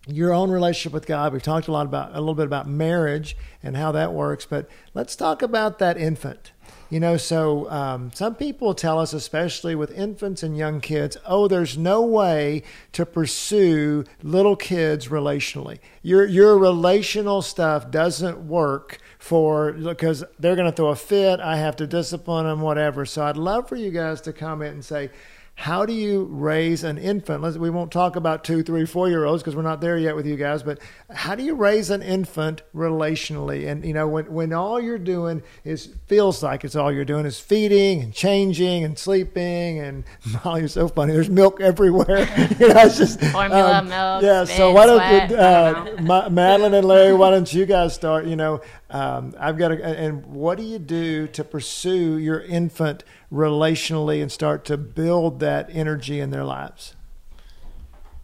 your 0.07 0.33
own 0.33 0.49
relationship 0.49 0.93
with 0.93 1.05
God. 1.05 1.33
We've 1.33 1.43
talked 1.43 1.67
a 1.67 1.71
lot 1.71 1.85
about 1.85 2.11
a 2.15 2.19
little 2.19 2.35
bit 2.35 2.45
about 2.45 2.67
marriage 2.67 3.37
and 3.61 3.75
how 3.75 3.91
that 3.91 4.13
works, 4.13 4.45
but 4.45 4.67
let's 4.93 5.15
talk 5.15 5.41
about 5.41 5.79
that 5.79 5.97
infant. 5.97 6.51
You 6.89 6.99
know, 6.99 7.17
so 7.17 7.69
um, 7.69 8.11
some 8.15 8.33
people 8.33 8.73
tell 8.73 8.99
us, 8.99 9.13
especially 9.13 9.75
with 9.75 9.91
infants 9.91 10.41
and 10.41 10.57
young 10.57 10.81
kids, 10.81 11.17
oh, 11.23 11.47
there's 11.47 11.77
no 11.77 12.01
way 12.01 12.63
to 12.93 13.05
pursue 13.05 14.05
little 14.23 14.55
kids 14.55 15.07
relationally. 15.07 15.77
Your 16.01 16.25
your 16.25 16.57
relational 16.57 17.43
stuff 17.43 17.91
doesn't 17.91 18.47
work 18.47 18.97
for 19.19 19.73
because 19.73 20.23
they're 20.39 20.55
going 20.55 20.69
to 20.69 20.75
throw 20.75 20.87
a 20.87 20.95
fit. 20.95 21.39
I 21.39 21.57
have 21.57 21.75
to 21.75 21.85
discipline 21.85 22.45
them, 22.45 22.61
whatever. 22.61 23.05
So 23.05 23.23
I'd 23.23 23.37
love 23.37 23.69
for 23.69 23.75
you 23.75 23.91
guys 23.91 24.21
to 24.21 24.33
comment 24.33 24.73
and 24.73 24.83
say, 24.83 25.11
how 25.59 25.85
do 25.85 25.91
you 25.91 26.23
raise 26.31 26.85
an 26.85 26.97
infant? 26.97 27.41
Let's, 27.43 27.57
we 27.57 27.69
won't 27.69 27.91
talk 27.91 28.15
about 28.15 28.45
two, 28.45 28.63
three, 28.63 28.85
four 28.85 29.09
year 29.09 29.25
olds 29.25 29.43
because 29.43 29.57
we're 29.57 29.61
not 29.61 29.81
there 29.81 29.97
yet 29.97 30.15
with 30.15 30.25
you 30.25 30.37
guys, 30.37 30.63
but 30.63 30.79
how 31.13 31.35
do 31.35 31.43
you 31.43 31.53
raise 31.53 31.89
an 31.89 32.01
infant 32.01 32.61
relationally? 32.73 33.67
And, 33.67 33.83
you 33.83 33.93
know, 33.93 34.07
when, 34.07 34.31
when 34.31 34.53
all 34.53 34.79
you're 34.79 34.97
doing 34.97 35.43
is 35.65 35.93
feels 36.07 36.41
like 36.41 36.63
it's 36.63 36.77
all 36.77 36.93
you're 36.93 37.03
doing 37.03 37.25
is 37.25 37.41
feeding 37.41 38.01
and 38.01 38.13
changing 38.13 38.85
and 38.85 38.97
sleeping. 38.97 39.79
And 39.79 40.05
Molly, 40.45 40.59
you're 40.61 40.69
so 40.69 40.87
funny. 40.87 41.11
There's 41.11 41.29
milk 41.29 41.59
everywhere. 41.59 42.19
you 42.57 42.69
know, 42.69 42.79
it's 42.85 42.97
just 42.97 43.19
Formula, 43.19 43.83
milk, 43.83 44.23
Yeah. 44.23 44.45
so 44.45 44.71
why 44.71 44.85
don't, 44.85 45.29
you, 45.29 45.35
uh, 45.35 46.29
Madeline 46.29 46.73
and 46.73 46.87
Larry, 46.87 47.13
why 47.13 47.31
don't 47.31 47.53
you 47.53 47.65
guys 47.65 47.93
start? 47.93 48.25
You 48.27 48.37
know, 48.37 48.61
um, 48.89 49.35
I've 49.39 49.57
got 49.57 49.69
to, 49.69 49.83
and 49.83 50.25
what 50.25 50.57
do 50.57 50.63
you 50.63 50.79
do 50.79 51.27
to 51.27 51.43
pursue 51.43 52.17
your 52.17 52.41
infant 52.41 53.03
relationally 53.31 54.21
and 54.21 54.31
start 54.31 54.65
to 54.65 54.77
build 54.77 55.39
that 55.41 55.69
energy 55.71 56.19
in 56.19 56.31
their 56.31 56.43
lives? 56.43 56.95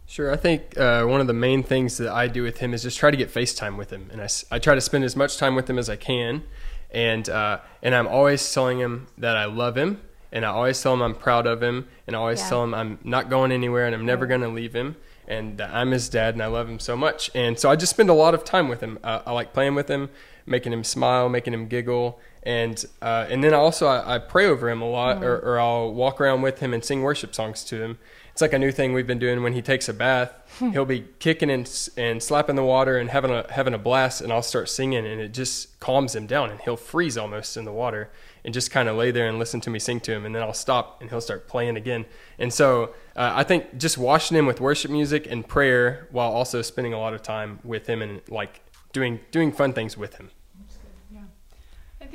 Sure. 0.08 0.32
I 0.32 0.36
think 0.36 0.78
uh, 0.78 1.04
one 1.04 1.20
of 1.20 1.26
the 1.26 1.32
main 1.32 1.62
things 1.62 1.96
that 1.98 2.12
I 2.12 2.28
do 2.28 2.42
with 2.42 2.58
him 2.58 2.72
is 2.72 2.84
just 2.84 2.98
try 2.98 3.10
to 3.10 3.16
get 3.16 3.32
FaceTime 3.32 3.76
with 3.76 3.90
him, 3.90 4.08
and 4.12 4.20
I 4.50 4.58
try 4.58 4.74
to 4.74 4.80
spend 4.80 5.04
as 5.04 5.16
much 5.16 5.36
time 5.36 5.54
with 5.56 5.68
him 5.68 5.78
as 5.78 5.90
I 5.90 5.96
can, 5.96 6.44
and 6.92 7.28
uh, 7.28 7.58
and 7.82 7.94
I'm 7.94 8.06
always 8.06 8.52
telling 8.54 8.78
him 8.78 9.08
that 9.18 9.36
I 9.36 9.46
love 9.46 9.76
him, 9.76 10.00
and 10.30 10.44
I 10.44 10.48
always 10.50 10.80
tell 10.80 10.94
him 10.94 11.02
I'm 11.02 11.14
proud 11.14 11.46
of 11.46 11.60
him, 11.60 11.88
and 12.06 12.14
I 12.14 12.20
always 12.20 12.40
Yeah. 12.40 12.48
tell 12.50 12.64
him 12.64 12.72
I'm 12.72 12.98
not 13.02 13.28
going 13.28 13.50
anywhere, 13.50 13.86
and 13.86 13.94
I'm 13.96 14.06
never 14.06 14.26
going 14.26 14.42
to 14.42 14.48
leave 14.48 14.74
him, 14.74 14.94
and 15.26 15.58
that 15.58 15.70
I'm 15.74 15.90
his 15.90 16.08
dad, 16.08 16.34
and 16.34 16.42
I 16.42 16.46
love 16.46 16.68
him 16.68 16.78
so 16.78 16.96
much, 16.96 17.28
and 17.34 17.58
so 17.58 17.68
I 17.68 17.74
just 17.74 17.90
spend 17.90 18.08
a 18.08 18.14
lot 18.14 18.32
of 18.32 18.44
time 18.44 18.68
with 18.68 18.80
him. 18.80 19.00
Uh, 19.02 19.22
I 19.26 19.32
like 19.32 19.52
playing 19.52 19.74
with 19.74 19.88
him, 19.88 20.08
making 20.46 20.72
him 20.72 20.84
smile, 20.84 21.28
making 21.28 21.52
him 21.52 21.66
giggle, 21.66 22.18
and 22.42 22.84
uh, 23.02 23.26
and 23.28 23.42
then 23.42 23.52
also 23.52 23.86
I, 23.86 24.16
I 24.16 24.18
pray 24.18 24.46
over 24.46 24.70
him 24.70 24.80
a 24.80 24.88
lot, 24.88 25.22
or, 25.22 25.38
or 25.38 25.60
I'll 25.60 25.92
walk 25.92 26.20
around 26.20 26.42
with 26.42 26.60
him 26.60 26.72
and 26.72 26.84
sing 26.84 27.02
worship 27.02 27.34
songs 27.34 27.64
to 27.64 27.82
him. 27.82 27.98
It's 28.32 28.42
like 28.42 28.52
a 28.52 28.58
new 28.58 28.70
thing 28.70 28.92
we've 28.92 29.06
been 29.06 29.18
doing 29.18 29.42
when 29.42 29.54
he 29.54 29.62
takes 29.62 29.88
a 29.88 29.94
bath. 29.94 30.30
He'll 30.58 30.84
be 30.84 31.06
kicking 31.20 31.50
and, 31.50 31.90
and 31.96 32.22
slapping 32.22 32.54
the 32.54 32.62
water 32.62 32.98
and 32.98 33.08
having 33.08 33.30
a 33.30 33.50
having 33.50 33.74
a 33.74 33.78
blast, 33.78 34.20
and 34.20 34.32
I'll 34.32 34.42
start 34.42 34.68
singing, 34.68 35.06
and 35.06 35.20
it 35.20 35.32
just 35.32 35.80
calms 35.80 36.14
him 36.14 36.26
down, 36.26 36.50
and 36.50 36.60
he'll 36.60 36.76
freeze 36.76 37.16
almost 37.16 37.56
in 37.56 37.64
the 37.64 37.72
water 37.72 38.10
and 38.44 38.54
just 38.54 38.70
kind 38.70 38.88
of 38.88 38.96
lay 38.96 39.10
there 39.10 39.26
and 39.26 39.40
listen 39.40 39.60
to 39.62 39.70
me 39.70 39.78
sing 39.78 39.98
to 40.00 40.12
him, 40.12 40.24
and 40.24 40.32
then 40.32 40.42
I'll 40.42 40.54
stop 40.54 41.00
and 41.00 41.10
he'll 41.10 41.20
start 41.20 41.48
playing 41.48 41.76
again. 41.76 42.06
And 42.38 42.52
so 42.52 42.94
uh, 43.16 43.32
I 43.34 43.42
think 43.42 43.76
just 43.76 43.98
washing 43.98 44.36
him 44.36 44.46
with 44.46 44.60
worship 44.60 44.90
music 44.90 45.26
and 45.28 45.46
prayer, 45.46 46.06
while 46.12 46.30
also 46.30 46.62
spending 46.62 46.92
a 46.92 46.98
lot 46.98 47.12
of 47.12 47.22
time 47.22 47.58
with 47.64 47.88
him 47.88 48.02
and 48.02 48.20
like 48.28 48.60
doing 48.92 49.18
doing 49.30 49.50
fun 49.50 49.72
things 49.72 49.96
with 49.96 50.16
him. 50.16 50.30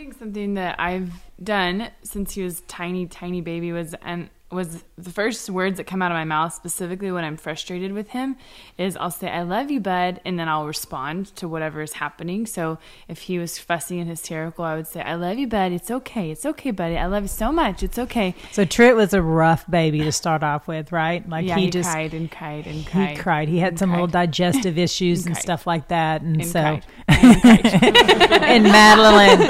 Think 0.01 0.17
something 0.17 0.55
that 0.55 0.79
I've 0.79 1.13
done 1.43 1.89
since 2.03 2.33
he 2.33 2.43
was 2.43 2.61
tiny, 2.61 3.05
tiny 3.07 3.41
baby 3.41 3.71
was 3.71 3.95
and 4.01 4.29
was 4.51 4.83
the 4.97 5.09
first 5.09 5.49
words 5.49 5.77
that 5.77 5.85
come 5.85 6.01
out 6.01 6.11
of 6.11 6.15
my 6.15 6.25
mouth 6.25 6.53
specifically 6.53 7.11
when 7.11 7.23
I'm 7.23 7.37
frustrated 7.37 7.93
with 7.93 8.09
him 8.09 8.35
is 8.77 8.97
I'll 8.97 9.11
say 9.11 9.29
I 9.29 9.43
love 9.43 9.71
you 9.71 9.79
bud 9.79 10.19
and 10.25 10.37
then 10.37 10.49
I'll 10.49 10.67
respond 10.67 11.33
to 11.37 11.47
whatever 11.47 11.81
is 11.81 11.93
happening. 11.93 12.45
So 12.45 12.77
if 13.07 13.21
he 13.21 13.39
was 13.39 13.57
fussy 13.57 13.99
and 13.99 14.09
hysterical, 14.09 14.65
I 14.65 14.75
would 14.75 14.87
say 14.87 15.01
I 15.01 15.15
love 15.15 15.37
you 15.37 15.47
bud. 15.47 15.71
It's 15.71 15.89
okay. 15.89 16.31
It's 16.31 16.45
okay, 16.45 16.71
buddy. 16.71 16.97
I 16.97 17.05
love 17.05 17.23
you 17.23 17.29
so 17.29 17.51
much. 17.51 17.81
It's 17.81 17.97
okay. 17.97 18.35
So 18.51 18.65
Truett 18.65 18.95
was 18.95 19.13
a 19.13 19.21
rough 19.21 19.69
baby 19.69 19.99
to 19.99 20.11
start 20.11 20.43
off 20.43 20.67
with, 20.67 20.91
right? 20.91 21.27
Like 21.27 21.45
yeah, 21.45 21.55
he, 21.55 21.65
he, 21.65 21.69
just 21.69 21.89
cried 21.89 22.13
and 22.13 22.29
cried 22.29 22.67
and 22.67 22.85
cried. 22.85 23.09
he 23.09 23.15
cried. 23.15 23.19
cried. 23.19 23.49
He 23.49 23.59
had 23.59 23.69
and 23.73 23.79
some 23.79 23.91
little 23.91 24.07
digestive 24.07 24.77
issues 24.77 25.25
And 25.25 25.31
and 25.31 25.37
stuff 25.37 25.65
like 25.65 25.87
that, 25.87 26.21
and, 26.21 26.41
and 26.41 26.45
so 26.45 26.61
cried. 26.61 26.85
And 28.41 28.51
and 28.51 28.63
Madeline 28.63 29.41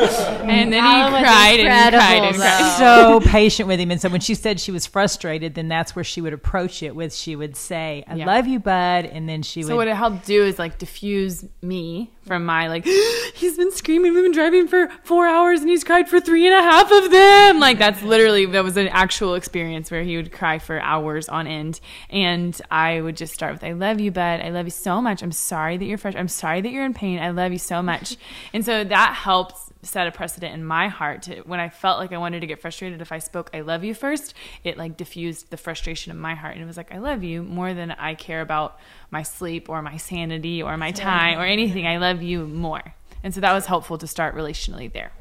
and 0.50 0.74
then 0.74 0.84
he 0.84 1.12
was 1.12 1.22
cried 1.22 1.60
and 1.60 1.68
cried 1.90 2.18
and 2.24 2.36
incredible, 2.36 2.40
cried. 2.40 2.78
so 2.78 3.20
patient 3.32 3.68
with 3.68 3.80
him. 3.80 3.92
And 3.92 4.00
so 4.02 4.10
when 4.10 4.22
she 4.22 4.36
said 4.36 4.60
she 4.60 4.72
was 4.72 4.86
frustrated, 4.86 5.56
then 5.56 5.68
that's 5.68 5.96
where 5.96 6.04
she 6.04 6.22
would 6.22 6.34
approach 6.34 6.84
it 6.84 6.96
with. 6.96 7.14
She 7.14 7.36
would 7.36 7.56
say, 7.56 8.04
"I 8.08 8.16
Yeah. 8.16 8.26
love 8.26 8.48
you, 8.48 8.60
bud," 8.60 9.06
and 9.06 9.28
then 9.28 9.42
she 9.42 9.62
So 9.64 9.68
would. 9.68 9.72
So 9.74 9.78
what 9.78 9.88
it 9.88 9.96
helped 9.96 10.26
do 10.26 10.44
is 10.46 10.60
like 10.60 10.78
diffuse 10.78 11.44
me 11.62 12.12
from 12.28 12.46
my 12.46 12.68
like 12.68 12.86
he's 13.36 13.58
been 13.58 13.72
screaming, 13.72 14.14
we've 14.14 14.24
been 14.24 14.32
driving 14.32 14.68
for 14.68 14.90
four 15.04 15.28
hours 15.28 15.62
and 15.62 15.70
he's 15.70 15.84
cried 15.84 16.08
for 16.08 16.20
three 16.20 16.46
and 16.48 16.56
a 16.56 16.62
half 16.62 16.92
of 16.92 17.10
them. 17.12 17.60
Like 17.60 17.80
that's 17.80 18.02
literally 18.04 18.46
that 18.48 18.64
was 18.64 18.78
an 18.78 18.88
actual 18.90 19.36
experience 19.36 19.90
where 19.90 20.04
he 20.04 20.18
would 20.18 20.32
cry 20.32 20.60
for 20.60 20.80
hours 20.82 21.28
on 21.30 21.48
end. 21.48 21.80
And 22.10 22.60
I 22.70 23.02
would 23.02 23.18
just 23.18 23.34
start 23.34 23.54
with 23.54 23.64
I 23.64 23.72
love 23.74 24.00
you, 24.00 24.12
bud. 24.12 24.42
I 24.42 24.50
love 24.50 24.66
you 24.68 24.72
so 24.72 25.02
much. 25.02 25.24
I'm 25.24 25.32
sorry 25.32 25.78
that 25.78 25.86
you're 25.86 25.98
fresh. 25.98 26.16
I'm 26.16 26.28
sorry 26.28 26.62
that 26.62 26.72
you're 26.72 26.86
in 26.86 26.94
pain. 26.94 27.20
I 27.20 27.32
love 27.32 27.52
you 27.52 27.60
so 27.60 27.82
much. 27.82 28.18
And 28.54 28.66
so 28.66 28.84
that 28.84 29.14
helps 29.16 29.71
set 29.84 30.08
a 30.08 30.12
precedent 30.12 30.54
in 30.54 30.64
my 30.64 30.88
heart 30.88 31.24
to 31.24 31.42
when 31.42 31.60
I 31.60 31.70
felt 31.70 32.00
like 32.00 32.12
I 32.12 32.18
wanted 32.18 32.42
to 32.42 32.48
get 32.48 32.62
frustrated 32.62 33.02
if 33.02 33.12
I 33.12 33.20
spoke 33.20 33.50
I 33.54 33.62
love 33.62 33.84
you 33.84 33.94
first 33.94 34.34
it 34.64 34.78
like 34.78 34.98
diffused 34.98 35.50
the 35.50 35.58
frustration 35.58 36.12
in 36.12 36.18
my 36.18 36.36
heart 36.36 36.54
and 36.54 36.64
it 36.64 36.68
was 36.68 36.78
like 36.78 36.94
I 36.94 37.00
love 37.00 37.24
you 37.24 37.44
more 37.44 37.74
than 37.74 37.92
I 37.92 38.16
care 38.16 38.42
about 38.42 38.80
my 39.10 39.24
sleep 39.24 39.70
or 39.70 39.82
my 39.82 39.98
sanity 39.98 40.62
or 40.62 40.78
my 40.78 40.92
time 40.92 41.40
or 41.40 41.46
anything. 41.46 41.86
I 41.88 41.98
love 41.98 42.22
you 42.22 42.48
more. 42.48 42.96
And 43.24 43.34
so 43.34 43.42
that 43.42 43.54
was 43.54 43.66
helpful 43.66 43.98
to 44.00 44.08
start 44.08 44.36
relationally 44.36 44.92
there. 44.92 45.12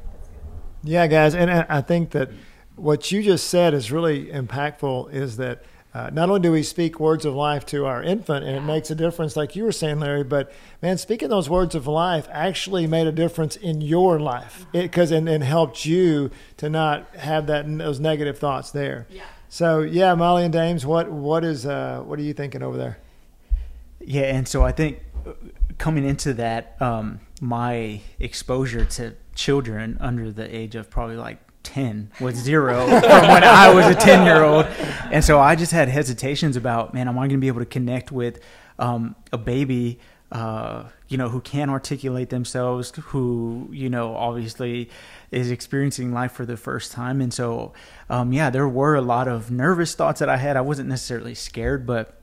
Yeah, 0.83 1.05
guys, 1.07 1.35
and 1.35 1.51
I 1.51 1.65
I 1.69 1.81
think 1.81 2.11
that 2.11 2.31
what 2.75 3.11
you 3.11 3.21
just 3.21 3.47
said 3.47 3.73
is 3.73 3.91
really 3.91 4.27
impactful. 4.27 5.13
Is 5.13 5.37
that 5.37 5.63
uh, 5.93 6.09
not 6.13 6.29
only 6.29 6.41
do 6.41 6.51
we 6.51 6.63
speak 6.63 6.99
words 6.99 7.25
of 7.25 7.33
life 7.33 7.65
to 7.65 7.85
our 7.85 8.01
infant, 8.01 8.45
and 8.45 8.55
it 8.55 8.61
makes 8.61 8.89
a 8.89 8.95
difference, 8.95 9.35
like 9.35 9.55
you 9.55 9.63
were 9.63 9.73
saying, 9.73 9.99
Larry, 9.99 10.23
but 10.23 10.51
man, 10.81 10.97
speaking 10.97 11.27
those 11.29 11.49
words 11.49 11.75
of 11.75 11.85
life 11.85 12.27
actually 12.31 12.87
made 12.87 13.07
a 13.07 13.11
difference 13.11 13.57
in 13.57 13.81
your 13.81 14.19
life 14.19 14.65
because 14.71 15.11
and, 15.11 15.27
and 15.27 15.43
helped 15.43 15.85
you 15.85 16.31
to 16.57 16.69
not 16.69 17.13
have 17.15 17.47
that 17.47 17.65
those 17.77 17.99
negative 17.99 18.39
thoughts 18.39 18.71
there. 18.71 19.05
Yeah. 19.09 19.23
So 19.49 19.81
yeah, 19.81 20.15
Molly 20.15 20.45
and 20.45 20.53
Dames, 20.53 20.85
what 20.85 21.11
what 21.11 21.43
is 21.43 21.65
uh, 21.65 22.01
what 22.05 22.17
are 22.17 22.23
you 22.23 22.33
thinking 22.33 22.63
over 22.63 22.77
there? 22.77 22.97
Yeah, 23.99 24.33
and 24.33 24.47
so 24.47 24.63
I 24.63 24.71
think 24.71 24.99
uh, 25.27 25.33
coming 25.77 26.05
into 26.05 26.33
that, 26.35 26.81
um, 26.81 27.19
my 27.41 27.99
exposure 28.17 28.85
to 28.85 29.15
children 29.35 29.97
under 29.99 30.31
the 30.31 30.55
age 30.55 30.75
of 30.75 30.89
probably 30.89 31.17
like 31.17 31.39
10 31.63 32.11
was 32.19 32.35
zero 32.35 32.85
from 32.87 33.01
when 33.01 33.43
I 33.43 33.73
was 33.73 33.85
a 33.85 33.95
10 33.95 34.25
year 34.25 34.43
old. 34.43 34.65
And 35.11 35.23
so 35.23 35.39
I 35.39 35.55
just 35.55 35.71
had 35.71 35.89
hesitations 35.89 36.55
about, 36.55 36.93
man, 36.93 37.07
am 37.07 37.17
I 37.17 37.21
going 37.21 37.31
to 37.31 37.37
be 37.37 37.47
able 37.47 37.59
to 37.59 37.65
connect 37.65 38.11
with 38.11 38.39
um, 38.79 39.15
a 39.31 39.37
baby, 39.37 39.99
uh, 40.31 40.85
you 41.07 41.17
know, 41.17 41.29
who 41.29 41.41
can 41.41 41.69
articulate 41.69 42.29
themselves, 42.29 42.91
who, 42.95 43.69
you 43.71 43.89
know, 43.89 44.15
obviously 44.15 44.89
is 45.31 45.51
experiencing 45.51 46.13
life 46.13 46.31
for 46.31 46.45
the 46.45 46.57
first 46.57 46.91
time. 46.91 47.21
And 47.21 47.33
so, 47.33 47.73
um, 48.09 48.33
yeah, 48.33 48.49
there 48.49 48.67
were 48.67 48.95
a 48.95 49.01
lot 49.01 49.27
of 49.27 49.51
nervous 49.51 49.95
thoughts 49.95 50.19
that 50.19 50.29
I 50.29 50.37
had. 50.37 50.57
I 50.57 50.61
wasn't 50.61 50.89
necessarily 50.89 51.35
scared, 51.35 51.85
but 51.85 52.21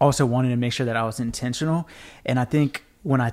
also 0.00 0.26
wanted 0.26 0.50
to 0.50 0.56
make 0.56 0.72
sure 0.72 0.86
that 0.86 0.96
I 0.96 1.04
was 1.04 1.20
intentional. 1.20 1.88
And 2.24 2.38
I 2.38 2.44
think 2.44 2.84
when 3.02 3.20
I 3.20 3.32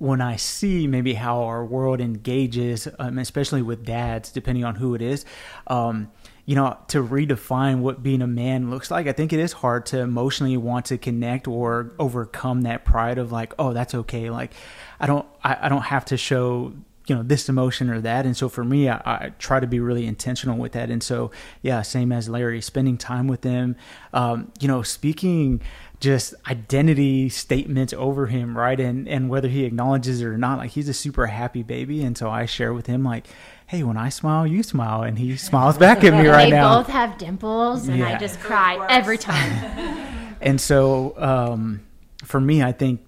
when 0.00 0.22
I 0.22 0.36
see 0.36 0.86
maybe 0.86 1.12
how 1.12 1.42
our 1.42 1.62
world 1.62 2.00
engages, 2.00 2.88
um, 2.98 3.18
especially 3.18 3.60
with 3.60 3.84
dads, 3.84 4.32
depending 4.32 4.64
on 4.64 4.76
who 4.76 4.94
it 4.94 5.02
is, 5.02 5.26
um, 5.66 6.10
you 6.46 6.56
know, 6.56 6.78
to 6.88 7.02
redefine 7.02 7.80
what 7.80 8.02
being 8.02 8.22
a 8.22 8.26
man 8.26 8.70
looks 8.70 8.90
like, 8.90 9.06
I 9.06 9.12
think 9.12 9.34
it 9.34 9.38
is 9.38 9.52
hard 9.52 9.84
to 9.86 10.00
emotionally 10.00 10.56
want 10.56 10.86
to 10.86 10.96
connect 10.96 11.46
or 11.46 11.92
overcome 11.98 12.62
that 12.62 12.86
pride 12.86 13.18
of 13.18 13.30
like, 13.30 13.52
oh, 13.58 13.74
that's 13.74 13.94
okay. 13.94 14.30
Like, 14.30 14.54
I 14.98 15.06
don't, 15.06 15.26
I, 15.44 15.66
I 15.66 15.68
don't 15.68 15.82
have 15.82 16.06
to 16.06 16.16
show 16.16 16.72
you 17.06 17.16
know 17.16 17.22
this 17.22 17.48
emotion 17.48 17.90
or 17.90 18.00
that. 18.00 18.24
And 18.24 18.36
so 18.36 18.48
for 18.48 18.62
me 18.62 18.88
I, 18.88 19.02
I, 19.04 19.32
try 19.38 19.58
to 19.58 19.66
be 19.66 19.80
really 19.80 20.06
intentional 20.06 20.56
with 20.56 20.72
that. 20.72 20.90
And 20.90 21.02
so 21.02 21.32
yeah 21.60 21.82
same 21.82 22.12
as 22.12 22.28
larry 22.28 22.60
spending 22.60 22.96
time 22.96 23.26
with 23.26 23.40
them 23.40 23.74
um, 24.12 24.52
you 24.60 24.68
know 24.68 24.82
speaking 24.82 25.60
just 26.00 26.34
identity 26.48 27.28
statements 27.28 27.92
over 27.92 28.26
him 28.26 28.56
right? 28.56 28.80
And 28.80 29.06
and 29.06 29.28
whether 29.28 29.48
he 29.48 29.64
acknowledges 29.64 30.20
it 30.22 30.24
or 30.26 30.38
not 30.38 30.58
like 30.58 30.70
he's 30.70 30.88
a 30.88 30.94
super 30.94 31.26
happy 31.26 31.62
baby. 31.62 32.02
And 32.02 32.16
so 32.16 32.30
i 32.30 32.46
share 32.46 32.72
with 32.72 32.86
him 32.86 33.04
like 33.04 33.26
hey 33.66 33.82
when 33.82 33.96
i 33.96 34.08
smile 34.08 34.46
you 34.46 34.62
smile. 34.62 35.02
And 35.02 35.18
he 35.18 35.36
smiles 35.50 35.76
back 35.78 36.02
at 36.02 36.12
me 36.14 36.26
right 36.28 36.46
they 36.46 36.50
now. 36.56 36.78
both 36.78 36.88
have 36.88 37.18
dimples, 37.18 37.86
and 37.86 38.02
I 38.02 38.18
just 38.18 38.40
cry 38.40 38.84
every 38.88 39.18
time. 39.18 40.36
and 40.40 40.58
so 40.60 41.14
um, 41.18 41.82
for 42.24 42.40
me 42.40 42.62
i 42.62 42.72
think 42.72 43.00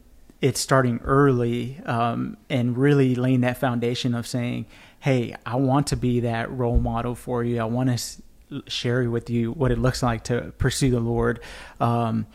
it's 0.43 0.61
starting 0.61 0.99
early 1.05 1.81
um, 1.87 2.37
and 2.51 2.77
really 2.77 3.15
laying 3.15 3.41
that 3.43 3.57
foundation 3.59 4.15
of 4.15 4.27
saying 4.27 4.67
hey 5.01 5.35
i 5.47 5.57
want 5.57 5.87
to 5.87 5.97
be 5.97 6.21
that 6.21 6.51
role 6.51 6.79
model 6.79 7.15
for 7.15 7.43
you. 7.43 7.59
I 7.61 7.65
want 7.65 7.89
to 7.89 7.95
s- 7.95 8.21
share 8.67 9.09
with 9.11 9.31
you 9.31 9.53
what 9.53 9.71
it 9.73 9.79
looks 9.79 10.03
like 10.03 10.25
to 10.25 10.53
pursue 10.59 10.91
the 10.91 11.01
lord. 11.01 11.41
Um, 11.81 12.27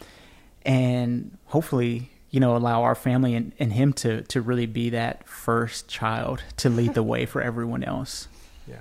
and 0.68 1.36
hopefully 1.46 2.12
you 2.30 2.40
know 2.40 2.56
allow 2.56 2.84
our 2.84 2.94
family 2.94 3.34
and, 3.34 3.54
and 3.58 3.74
him 3.74 3.94
to 3.94 4.22
to 4.24 4.42
really 4.42 4.68
be 4.68 4.90
that 4.92 5.28
first 5.28 5.88
child 5.88 6.44
to 6.58 6.70
lead 6.70 6.94
the 6.94 7.02
way 7.02 7.26
for 7.26 7.42
everyone 7.42 7.84
else 7.84 8.28
Yeah. 8.68 8.76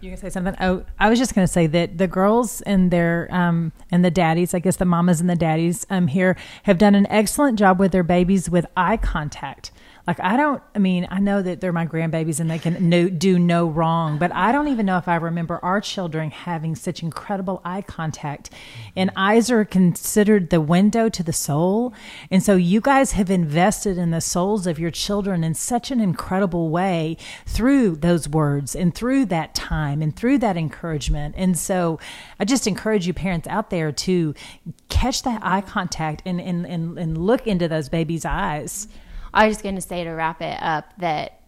You 0.00 0.10
gonna 0.10 0.20
say 0.20 0.30
something? 0.30 0.54
Oh, 0.60 0.84
I 0.98 1.08
was 1.08 1.18
just 1.18 1.34
gonna 1.34 1.46
say 1.46 1.66
that 1.68 1.96
the 1.96 2.06
girls 2.06 2.60
and 2.62 2.90
their 2.90 3.28
um 3.30 3.72
and 3.90 4.04
the 4.04 4.10
daddies, 4.10 4.52
I 4.52 4.58
guess 4.58 4.76
the 4.76 4.84
mamas 4.84 5.20
and 5.20 5.30
the 5.30 5.36
daddies 5.36 5.86
um 5.88 6.08
here 6.08 6.36
have 6.64 6.78
done 6.78 6.94
an 6.94 7.06
excellent 7.08 7.58
job 7.58 7.78
with 7.78 7.92
their 7.92 8.02
babies 8.02 8.50
with 8.50 8.66
eye 8.76 8.98
contact. 8.98 9.70
Like 10.06 10.20
I 10.20 10.36
don't, 10.36 10.62
I 10.74 10.78
mean, 10.78 11.08
I 11.10 11.18
know 11.18 11.42
that 11.42 11.60
they're 11.60 11.72
my 11.72 11.86
grandbabies 11.86 12.38
and 12.38 12.48
they 12.48 12.60
can 12.60 12.88
no, 12.88 13.08
do 13.08 13.40
no 13.40 13.66
wrong, 13.66 14.18
but 14.18 14.32
I 14.32 14.52
don't 14.52 14.68
even 14.68 14.86
know 14.86 14.98
if 14.98 15.08
I 15.08 15.16
remember 15.16 15.58
our 15.64 15.80
children 15.80 16.30
having 16.30 16.76
such 16.76 17.02
incredible 17.02 17.60
eye 17.64 17.82
contact. 17.82 18.50
And 18.94 19.10
eyes 19.16 19.50
are 19.50 19.64
considered 19.64 20.50
the 20.50 20.60
window 20.60 21.08
to 21.08 21.22
the 21.24 21.32
soul, 21.32 21.92
and 22.30 22.42
so 22.42 22.54
you 22.54 22.80
guys 22.80 23.12
have 23.12 23.30
invested 23.30 23.98
in 23.98 24.12
the 24.12 24.20
souls 24.20 24.66
of 24.66 24.78
your 24.78 24.92
children 24.92 25.42
in 25.42 25.54
such 25.54 25.90
an 25.90 26.00
incredible 26.00 26.70
way 26.70 27.16
through 27.44 27.96
those 27.96 28.28
words 28.28 28.76
and 28.76 28.94
through 28.94 29.26
that 29.26 29.54
time 29.54 30.02
and 30.02 30.14
through 30.14 30.38
that 30.38 30.56
encouragement. 30.56 31.34
And 31.36 31.58
so 31.58 31.98
I 32.38 32.44
just 32.44 32.68
encourage 32.68 33.06
you 33.08 33.14
parents 33.14 33.48
out 33.48 33.70
there 33.70 33.90
to 33.90 34.34
catch 34.88 35.22
that 35.24 35.40
eye 35.44 35.62
contact 35.62 36.22
and 36.24 36.40
and 36.40 36.64
and, 36.64 36.96
and 36.96 37.18
look 37.18 37.46
into 37.48 37.66
those 37.66 37.88
babies' 37.88 38.24
eyes. 38.24 38.86
I 39.36 39.48
was 39.48 39.56
just 39.56 39.62
going 39.62 39.74
to 39.74 39.82
say 39.82 40.02
to 40.02 40.10
wrap 40.10 40.40
it 40.40 40.58
up 40.62 40.94
that 40.98 41.42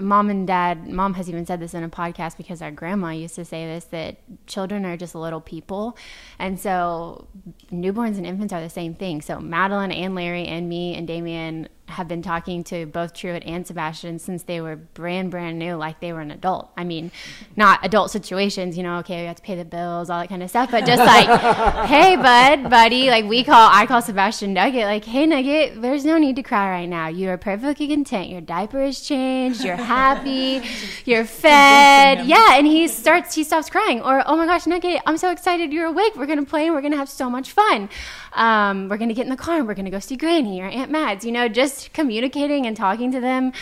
mom 0.00 0.30
and 0.30 0.46
dad, 0.46 0.88
mom 0.88 1.14
has 1.14 1.28
even 1.28 1.46
said 1.46 1.60
this 1.60 1.74
in 1.74 1.84
a 1.84 1.88
podcast 1.88 2.36
because 2.36 2.60
our 2.60 2.72
grandma 2.72 3.10
used 3.10 3.36
to 3.36 3.44
say 3.44 3.66
this 3.66 3.84
that 3.86 4.16
children 4.48 4.84
are 4.84 4.96
just 4.96 5.14
little 5.14 5.40
people. 5.40 5.96
And 6.40 6.58
so 6.58 7.28
newborns 7.72 8.16
and 8.16 8.26
infants 8.26 8.52
are 8.52 8.60
the 8.60 8.68
same 8.68 8.94
thing. 8.94 9.22
So 9.22 9.38
Madeline 9.38 9.92
and 9.92 10.16
Larry 10.16 10.46
and 10.46 10.68
me 10.68 10.96
and 10.96 11.06
Damien 11.06 11.68
have 11.90 12.08
been 12.08 12.22
talking 12.22 12.64
to 12.64 12.86
both 12.86 13.12
Truett 13.14 13.42
and 13.46 13.66
Sebastian 13.66 14.18
since 14.18 14.42
they 14.42 14.60
were 14.60 14.76
brand, 14.76 15.30
brand 15.30 15.58
new, 15.58 15.74
like 15.74 16.00
they 16.00 16.12
were 16.12 16.20
an 16.20 16.30
adult. 16.30 16.70
I 16.76 16.84
mean, 16.84 17.10
not 17.56 17.84
adult 17.84 18.10
situations, 18.10 18.76
you 18.76 18.82
know, 18.82 18.98
okay, 18.98 19.22
we 19.22 19.26
have 19.26 19.36
to 19.36 19.42
pay 19.42 19.56
the 19.56 19.64
bills, 19.64 20.10
all 20.10 20.20
that 20.20 20.28
kind 20.28 20.42
of 20.42 20.50
stuff, 20.50 20.70
but 20.70 20.86
just 20.86 21.00
like, 21.00 21.28
hey, 21.88 22.16
bud, 22.16 22.70
buddy, 22.70 23.08
like 23.08 23.24
we 23.24 23.44
call, 23.44 23.70
I 23.72 23.86
call 23.86 24.02
Sebastian 24.02 24.52
Nugget, 24.52 24.84
like, 24.84 25.04
hey, 25.04 25.26
Nugget, 25.26 25.80
there's 25.80 26.04
no 26.04 26.18
need 26.18 26.36
to 26.36 26.42
cry 26.42 26.70
right 26.70 26.88
now. 26.88 27.08
You 27.08 27.30
are 27.30 27.38
perfectly 27.38 27.88
content. 27.88 28.28
Your 28.30 28.40
diaper 28.40 28.82
is 28.82 29.00
changed. 29.00 29.64
You're 29.64 29.76
happy. 29.76 30.62
You're 31.04 31.24
fed. 31.24 32.26
Yeah. 32.26 32.58
And 32.58 32.66
he 32.66 32.88
starts, 32.88 33.34
he 33.34 33.44
stops 33.44 33.70
crying. 33.70 34.00
Or, 34.02 34.22
oh 34.26 34.36
my 34.36 34.46
gosh, 34.46 34.66
Nugget, 34.66 35.00
I'm 35.06 35.16
so 35.16 35.30
excited 35.30 35.72
you're 35.72 35.86
awake. 35.86 36.16
We're 36.16 36.26
going 36.26 36.38
to 36.38 36.48
play 36.48 36.66
and 36.66 36.74
we're 36.74 36.80
going 36.80 36.92
to 36.92 36.98
have 36.98 37.08
so 37.08 37.30
much 37.30 37.50
fun. 37.50 37.88
Um, 38.32 38.88
we're 38.88 38.98
going 38.98 39.08
to 39.08 39.14
get 39.14 39.24
in 39.24 39.30
the 39.30 39.36
car 39.36 39.58
and 39.58 39.66
we're 39.66 39.74
going 39.74 39.86
to 39.86 39.90
go 39.90 39.98
see 39.98 40.16
Granny 40.16 40.60
or 40.60 40.66
Aunt 40.66 40.90
Mads, 40.90 41.24
you 41.24 41.32
know, 41.32 41.48
just 41.48 41.79
communicating 41.92 42.66
and 42.66 42.76
talking 42.76 43.12
to 43.12 43.20
them, 43.20 43.52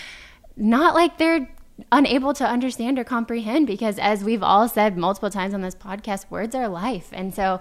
not 0.57 0.95
like 0.95 1.19
they're 1.19 1.49
unable 1.93 2.35
to 2.35 2.45
understand 2.45 2.99
or 2.99 3.05
comprehend 3.05 3.67
because 3.67 3.99
as 3.99 4.25
we've 4.25 4.43
all 4.43 4.69
said 4.69 4.97
multiple 4.97 5.31
times 5.31 5.55
on 5.55 5.61
this 5.61 5.77
podcast 5.77 6.29
words 6.29 6.55
are 6.55 6.69
life. 6.69 7.11
And 7.13 7.33
so 7.35 7.61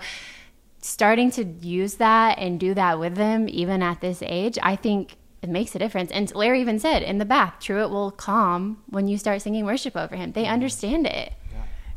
starting 0.82 1.30
to 1.32 1.44
use 1.44 1.96
that 1.96 2.38
and 2.40 2.60
do 2.60 2.74
that 2.74 3.00
with 3.00 3.16
them 3.16 3.50
even 3.50 3.82
at 3.82 4.00
this 4.00 4.22
age 4.26 4.58
i 4.62 4.76
think 4.76 5.18
it 5.42 5.50
makes 5.50 5.76
a 5.76 5.80
difference. 5.80 6.12
And 6.12 6.34
larry 6.34 6.62
even 6.62 6.80
said 6.80 7.04
in 7.04 7.20
the 7.20 7.26
bath 7.26 7.56
truett 7.60 7.90
will 7.90 8.12
calm 8.12 8.82
when 8.88 9.08
you 9.08 9.18
start 9.18 9.42
singing 9.42 9.66
worship 9.66 9.96
over 9.96 10.16
him. 10.16 10.32
They 10.32 10.44
mm-hmm. 10.44 10.54
understand 10.54 11.06
it 11.06 11.34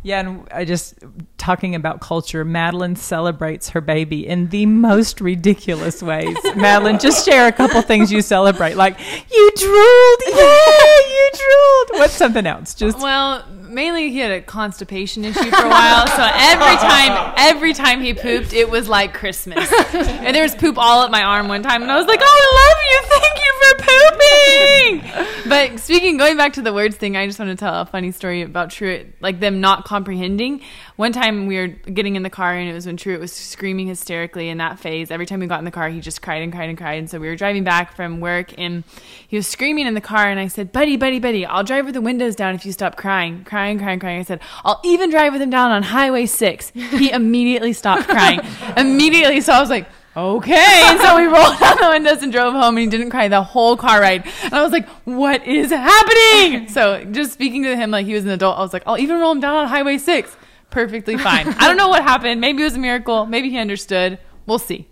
Yeah, 0.03 0.21
and 0.21 0.49
I 0.51 0.65
just 0.65 0.95
talking 1.37 1.75
about 1.75 2.01
culture. 2.01 2.45
Madeline 2.45 2.97
celebrates 2.97 3.71
her 3.71 3.81
baby 3.83 4.27
in 4.27 4.49
the 4.49 4.65
most 4.67 5.21
ridiculous 5.21 6.03
ways. 6.03 6.37
Madeline, 6.57 6.99
just 6.99 7.27
share 7.27 7.47
a 7.47 7.53
couple 7.53 7.83
things 7.83 8.11
you 8.11 8.23
celebrate, 8.23 8.77
like 8.77 8.99
you 8.99 9.51
drooled, 9.57 10.21
yay, 10.27 10.35
you 10.37 11.31
drooled. 11.35 12.01
What's 12.01 12.15
something 12.15 12.47
else? 12.47 12.75
Just 12.75 12.99
Well, 12.99 13.45
mainly 13.69 14.11
he 14.11 14.19
had 14.19 14.31
a 14.31 14.41
constipation 14.41 15.25
issue 15.25 15.51
for 15.51 15.65
a 15.65 15.69
while, 15.69 16.07
so 16.07 16.31
every 16.35 16.77
time, 16.77 17.35
every 17.37 17.75
time 17.75 18.01
he 18.01 18.15
pooped, 18.15 18.53
it 18.55 18.71
was 18.71 18.89
like 18.89 19.13
Christmas. 19.13 19.71
And 19.93 20.35
there 20.35 20.43
was 20.43 20.55
poop 20.55 20.79
all 20.79 21.01
up 21.03 21.11
my 21.11 21.23
arm 21.23 21.49
one 21.49 21.63
time, 21.63 21.83
and 21.83 21.93
I 21.93 21.97
was 21.97 22.07
like, 22.07 22.21
"Oh, 22.23 22.25
I 22.25 22.49
love 22.61 22.79
you, 22.91 22.99
thank 23.21 23.37
you 23.39 23.53
for 23.61 23.73
pooping." 23.85 24.30
But 25.49 25.81
speaking, 25.81 26.17
going 26.17 26.37
back 26.37 26.53
to 26.55 26.63
the 26.63 26.73
words 26.73 26.97
thing, 26.97 27.17
I 27.17 27.27
just 27.27 27.39
want 27.39 27.51
to 27.51 27.57
tell 27.57 27.81
a 27.81 27.87
funny 27.87 28.13
story 28.13 28.43
about 28.43 28.71
Truett, 28.71 29.15
like 29.21 29.41
them 29.41 29.61
not 29.61 29.85
comprehending. 29.85 30.61
One 30.97 31.13
time 31.13 31.47
we 31.47 31.57
were 31.57 31.67
getting 31.67 32.15
in 32.15 32.23
the 32.23 32.31
car, 32.31 32.55
and 32.55 32.69
it 32.69 32.73
was 32.73 32.87
when 32.87 32.97
Truett 32.97 33.21
was 33.21 33.33
screaming 33.33 33.89
hysterically 33.89 34.49
in 34.49 34.59
that 34.59 34.79
phase. 34.79 35.11
Every 35.11 35.27
time 35.27 35.41
we 35.41 35.47
got 35.47 35.59
in 35.59 35.65
the 35.65 35.71
car, 35.71 35.89
he 35.89 36.01
just 36.01 36.23
cried 36.23 36.43
and 36.43 36.53
cried 36.53 36.69
and 36.69 36.79
cried. 36.79 36.99
And 36.99 37.11
so 37.11 37.19
we 37.19 37.27
were 37.27 37.37
driving 37.37 37.65
back 37.65 37.97
from 37.97 38.21
work, 38.21 38.57
and 38.59 38.85
he 39.27 39.37
was 39.37 39.47
screaming 39.47 39.87
in 39.87 39.95
the 39.95 40.01
car, 40.01 40.29
and 40.29 40.39
I 40.39 40.47
said, 40.47 40.73
"Buddy, 40.73 40.97
buddy, 40.97 41.19
buddy, 41.19 41.47
I'll 41.47 41.65
drive 41.65 41.87
with 41.87 41.95
the 41.95 42.03
windows 42.03 42.37
down 42.37 42.55
if 42.55 42.65
you 42.67 42.73
stop 42.73 42.97
crying, 42.97 43.43
crying, 43.45 43.79
crying, 43.79 43.99
crying." 43.99 44.21
I 44.21 44.25
said, 44.25 44.41
"I'll 44.65 44.81
even 44.85 45.11
drive 45.11 45.33
with 45.33 45.43
him 45.43 45.51
down 45.51 45.71
on 45.71 45.83
Highway 45.83 46.27
6. 46.27 46.71
He 46.75 47.11
immediately 47.13 47.73
stopped 47.73 48.09
crying. 48.09 48.41
immediately, 48.77 49.41
so 49.41 49.53
I 49.53 49.61
was 49.61 49.71
like. 49.71 49.87
Okay, 50.17 50.83
and 50.87 51.01
so 51.01 51.17
we 51.17 51.25
rolled 51.27 51.59
down 51.61 51.77
the 51.81 51.89
windows 51.89 52.23
and 52.23 52.33
drove 52.33 52.53
home, 52.53 52.77
and 52.77 52.79
he 52.79 52.87
didn't 52.87 53.11
cry 53.11 53.29
the 53.29 53.43
whole 53.43 53.77
car 53.77 54.01
ride. 54.01 54.27
And 54.43 54.55
I 54.55 54.63
was 54.63 54.73
like, 54.73 54.89
"What 55.05 55.47
is 55.47 55.71
happening?" 55.71 56.69
So, 56.69 57.05
just 57.05 57.33
speaking 57.33 57.63
to 57.63 57.77
him 57.77 57.93
like 57.93 58.07
he 58.07 58.15
was 58.15 58.25
an 58.25 58.31
adult, 58.31 58.59
I 58.59 58.63
was 58.63 58.73
like, 58.73 58.83
"I'll 58.87 58.99
even 58.99 59.19
roll 59.19 59.31
him 59.33 59.41
down 59.41 59.55
on 59.55 59.69
Highway 59.69 59.99
6. 59.99 60.37
Perfectly 60.71 61.17
fine. 61.17 61.49
I 61.49 61.67
don't 61.69 61.77
know 61.77 61.89
what 61.89 62.03
happened. 62.03 62.41
Maybe 62.41 62.63
it 62.63 62.65
was 62.65 62.75
a 62.75 62.79
miracle. 62.79 63.27
Maybe 63.27 63.51
he 63.51 63.59
understood. 63.59 64.19
We'll 64.47 64.59
see. 64.59 64.89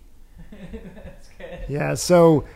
Yeah, 1.69 1.95
so 1.95 2.47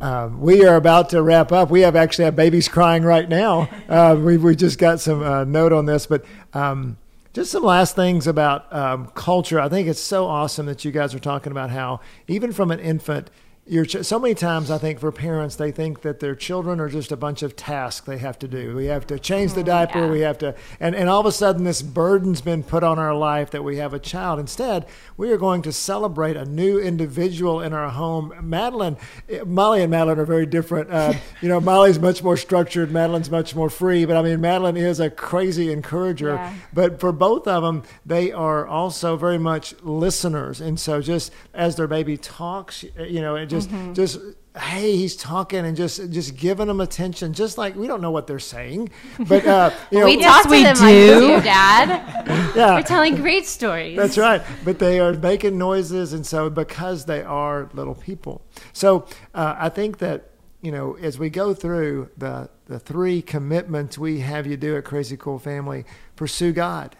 um, 0.00 0.40
we 0.40 0.64
are 0.64 0.76
about 0.76 1.10
to 1.10 1.22
wrap 1.22 1.50
up. 1.50 1.70
We 1.70 1.80
have 1.80 1.96
actually 1.96 2.26
have 2.26 2.36
babies 2.36 2.68
crying 2.68 3.02
right 3.02 3.28
now. 3.28 3.68
Uh, 3.88 4.16
we 4.18 4.36
we 4.36 4.54
just 4.54 4.78
got 4.78 5.00
some 5.00 5.22
uh, 5.22 5.42
note 5.44 5.72
on 5.72 5.86
this, 5.86 6.06
but 6.06 6.24
um, 6.54 6.96
just 7.32 7.50
some 7.50 7.62
last 7.62 7.94
things 7.94 8.26
about 8.26 8.72
um, 8.72 9.06
culture. 9.14 9.60
I 9.60 9.68
think 9.68 9.88
it's 9.88 10.00
so 10.00 10.26
awesome 10.26 10.66
that 10.66 10.84
you 10.84 10.90
guys 10.90 11.14
are 11.14 11.20
talking 11.20 11.52
about 11.52 11.70
how 11.70 12.00
even 12.26 12.52
from 12.52 12.70
an 12.70 12.80
infant. 12.80 13.30
Your 13.66 13.84
ch- 13.84 14.02
so 14.04 14.18
many 14.18 14.34
times, 14.34 14.68
I 14.68 14.78
think 14.78 14.98
for 14.98 15.12
parents, 15.12 15.54
they 15.54 15.70
think 15.70 16.00
that 16.02 16.18
their 16.18 16.34
children 16.34 16.80
are 16.80 16.88
just 16.88 17.12
a 17.12 17.16
bunch 17.16 17.42
of 17.42 17.54
tasks 17.54 18.04
they 18.04 18.18
have 18.18 18.36
to 18.40 18.48
do. 18.48 18.74
We 18.74 18.86
have 18.86 19.06
to 19.08 19.18
change 19.18 19.52
the 19.52 19.62
diaper. 19.62 20.06
yeah. 20.06 20.10
We 20.10 20.20
have 20.20 20.38
to, 20.38 20.56
and, 20.80 20.96
and 20.96 21.08
all 21.08 21.20
of 21.20 21.26
a 21.26 21.30
sudden, 21.30 21.62
this 21.62 21.80
burden's 21.80 22.40
been 22.40 22.64
put 22.64 22.82
on 22.82 22.98
our 22.98 23.14
life 23.14 23.50
that 23.52 23.62
we 23.62 23.76
have 23.76 23.94
a 23.94 24.00
child. 24.00 24.40
Instead, 24.40 24.86
we 25.16 25.30
are 25.30 25.36
going 25.36 25.62
to 25.62 25.72
celebrate 25.72 26.36
a 26.36 26.44
new 26.44 26.80
individual 26.80 27.60
in 27.60 27.72
our 27.72 27.90
home. 27.90 28.32
Madeline, 28.42 28.96
eh, 29.28 29.42
Molly 29.46 29.82
and 29.82 29.90
Madeline 29.92 30.18
are 30.18 30.24
very 30.24 30.46
different. 30.46 30.90
Uh, 30.90 31.12
you 31.40 31.48
know, 31.48 31.60
Molly's 31.60 32.00
much 32.00 32.24
more 32.24 32.36
structured. 32.36 32.90
Madeline's 32.90 33.30
much 33.30 33.54
more 33.54 33.70
free. 33.70 34.04
But 34.04 34.16
I 34.16 34.22
mean, 34.22 34.40
Madeline 34.40 34.78
is 34.78 34.98
a 34.98 35.10
crazy 35.10 35.70
encourager. 35.70 36.34
Yeah. 36.34 36.54
But 36.72 36.98
for 36.98 37.12
both 37.12 37.46
of 37.46 37.62
them, 37.62 37.84
they 38.04 38.32
are 38.32 38.66
also 38.66 39.16
very 39.16 39.38
much 39.38 39.74
listeners. 39.82 40.60
And 40.60 40.80
so, 40.80 41.00
just 41.00 41.30
as 41.54 41.76
their 41.76 41.86
baby 41.86 42.16
talks, 42.16 42.84
you 42.98 43.20
know, 43.20 43.36
it 43.36 43.46
just 43.46 43.59
just 43.94 44.18
hey, 44.58 44.96
he's 44.96 45.16
talking 45.16 45.64
and 45.64 45.76
just 45.76 46.10
just 46.10 46.36
giving 46.36 46.66
them 46.66 46.80
attention, 46.80 47.32
just 47.32 47.56
like 47.56 47.76
we 47.76 47.86
don't 47.86 48.00
know 48.00 48.10
what 48.10 48.26
they're 48.26 48.38
saying, 48.38 48.90
but 49.28 49.46
uh, 49.46 49.70
you 49.90 50.00
know, 50.00 50.04
we 50.04 50.20
talk 50.20 50.44
to 50.44 50.50
we 50.50 50.62
them 50.62 50.76
do. 50.76 50.82
like 50.82 50.94
you 50.94 51.36
do, 51.36 51.40
Dad. 51.42 52.52
yeah, 52.56 52.74
We're 52.74 52.82
telling 52.82 53.16
great 53.16 53.46
stories. 53.46 53.96
That's 53.96 54.18
right. 54.18 54.42
But 54.64 54.78
they 54.78 55.00
are 55.00 55.12
making 55.12 55.58
noises, 55.58 56.12
and 56.12 56.26
so 56.26 56.50
because 56.50 57.04
they 57.04 57.22
are 57.22 57.68
little 57.72 57.94
people. 57.94 58.42
So 58.72 59.06
uh, 59.34 59.56
I 59.58 59.68
think 59.68 59.98
that 59.98 60.30
you 60.62 60.72
know, 60.72 60.94
as 60.94 61.18
we 61.18 61.30
go 61.30 61.54
through 61.54 62.10
the 62.16 62.50
the 62.66 62.78
three 62.78 63.22
commitments 63.22 63.98
we 63.98 64.20
have 64.20 64.46
you 64.46 64.56
do 64.56 64.76
at 64.76 64.84
Crazy 64.84 65.16
Cool 65.16 65.38
Family, 65.38 65.84
pursue 66.16 66.52
God. 66.52 66.96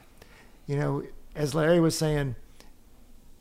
You 0.66 0.76
know, 0.76 1.02
as 1.34 1.54
Larry 1.54 1.80
was 1.80 1.96
saying, 1.98 2.36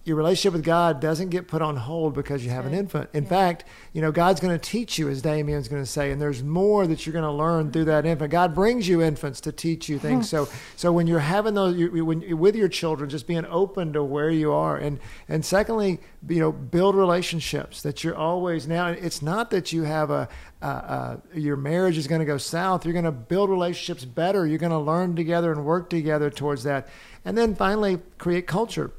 your 0.06 0.16
relationship 0.16 0.54
with 0.54 0.64
God 0.64 1.02
doesn't 1.02 1.30
get 1.30 1.48
put 1.48 1.62
on 1.62 1.76
hold 1.76 2.14
because 2.14 2.44
you 2.44 2.52
have 2.52 2.66
an 2.66 2.74
infant. 2.74 3.10
In 3.14 3.26
fact, 3.26 3.66
you 3.92 4.02
know, 4.02 4.12
God's 4.12 4.40
going 4.40 4.58
to 4.58 4.70
teach 4.70 4.98
you, 4.98 5.10
as 5.10 5.22
Damien's 5.22 5.68
going 5.68 5.84
to 5.84 5.90
say, 5.90 6.12
and 6.12 6.22
there's 6.22 6.42
more 6.42 6.88
that 6.88 7.06
you're 7.06 7.14
going 7.14 7.24
to 7.26 7.32
learn 7.32 7.72
through 7.72 7.86
that 7.86 8.06
infant. 8.06 8.32
God 8.32 8.56
brings 8.56 8.88
you 8.88 9.02
infants 9.02 9.42
to 9.42 9.52
teach 9.52 9.90
you 9.90 10.00
things. 10.00 10.30
so, 10.30 10.48
so 10.78 10.92
when 10.94 11.06
you're 11.06 11.20
having 11.20 11.54
those, 11.54 11.76
you, 11.76 12.06
when 12.06 12.22
you're 12.22 12.38
with 12.38 12.56
your 12.56 12.70
children, 12.70 13.10
just 13.10 13.28
being 13.28 13.46
open 13.46 13.92
to 13.94 14.04
where 14.04 14.30
you 14.30 14.54
are, 14.54 14.78
and 14.78 15.00
and 15.28 15.44
secondly, 15.44 16.00
you 16.28 16.40
know, 16.40 16.52
build 16.52 16.96
relationships 16.96 17.82
that 17.82 18.04
you're 18.04 18.16
always 18.16 18.68
now. 18.68 18.88
It's 18.88 19.22
not 19.22 19.52
that 19.52 19.74
you 19.74 19.84
have 19.84 20.10
a, 20.12 20.30
uh, 20.62 20.66
uh, 20.66 21.18
your 21.34 21.58
marriage 21.58 21.98
is 21.98 22.08
going 22.08 22.20
to 22.20 22.26
go 22.26 22.38
south. 22.38 22.86
You're 22.86 22.94
going 22.94 23.06
to 23.06 23.12
build 23.12 23.50
relationships 23.50 24.06
better. 24.06 24.48
You're 24.48 24.60
going 24.60 24.72
to 24.72 24.80
learn 24.80 25.16
together 25.16 25.52
and 25.52 25.66
work 25.66 25.90
together 25.90 26.30
towards 26.30 26.64
that. 26.64 26.88
And 27.26 27.38
then 27.38 27.54
finally, 27.54 28.00
create 28.18 28.48
culture 28.48 28.92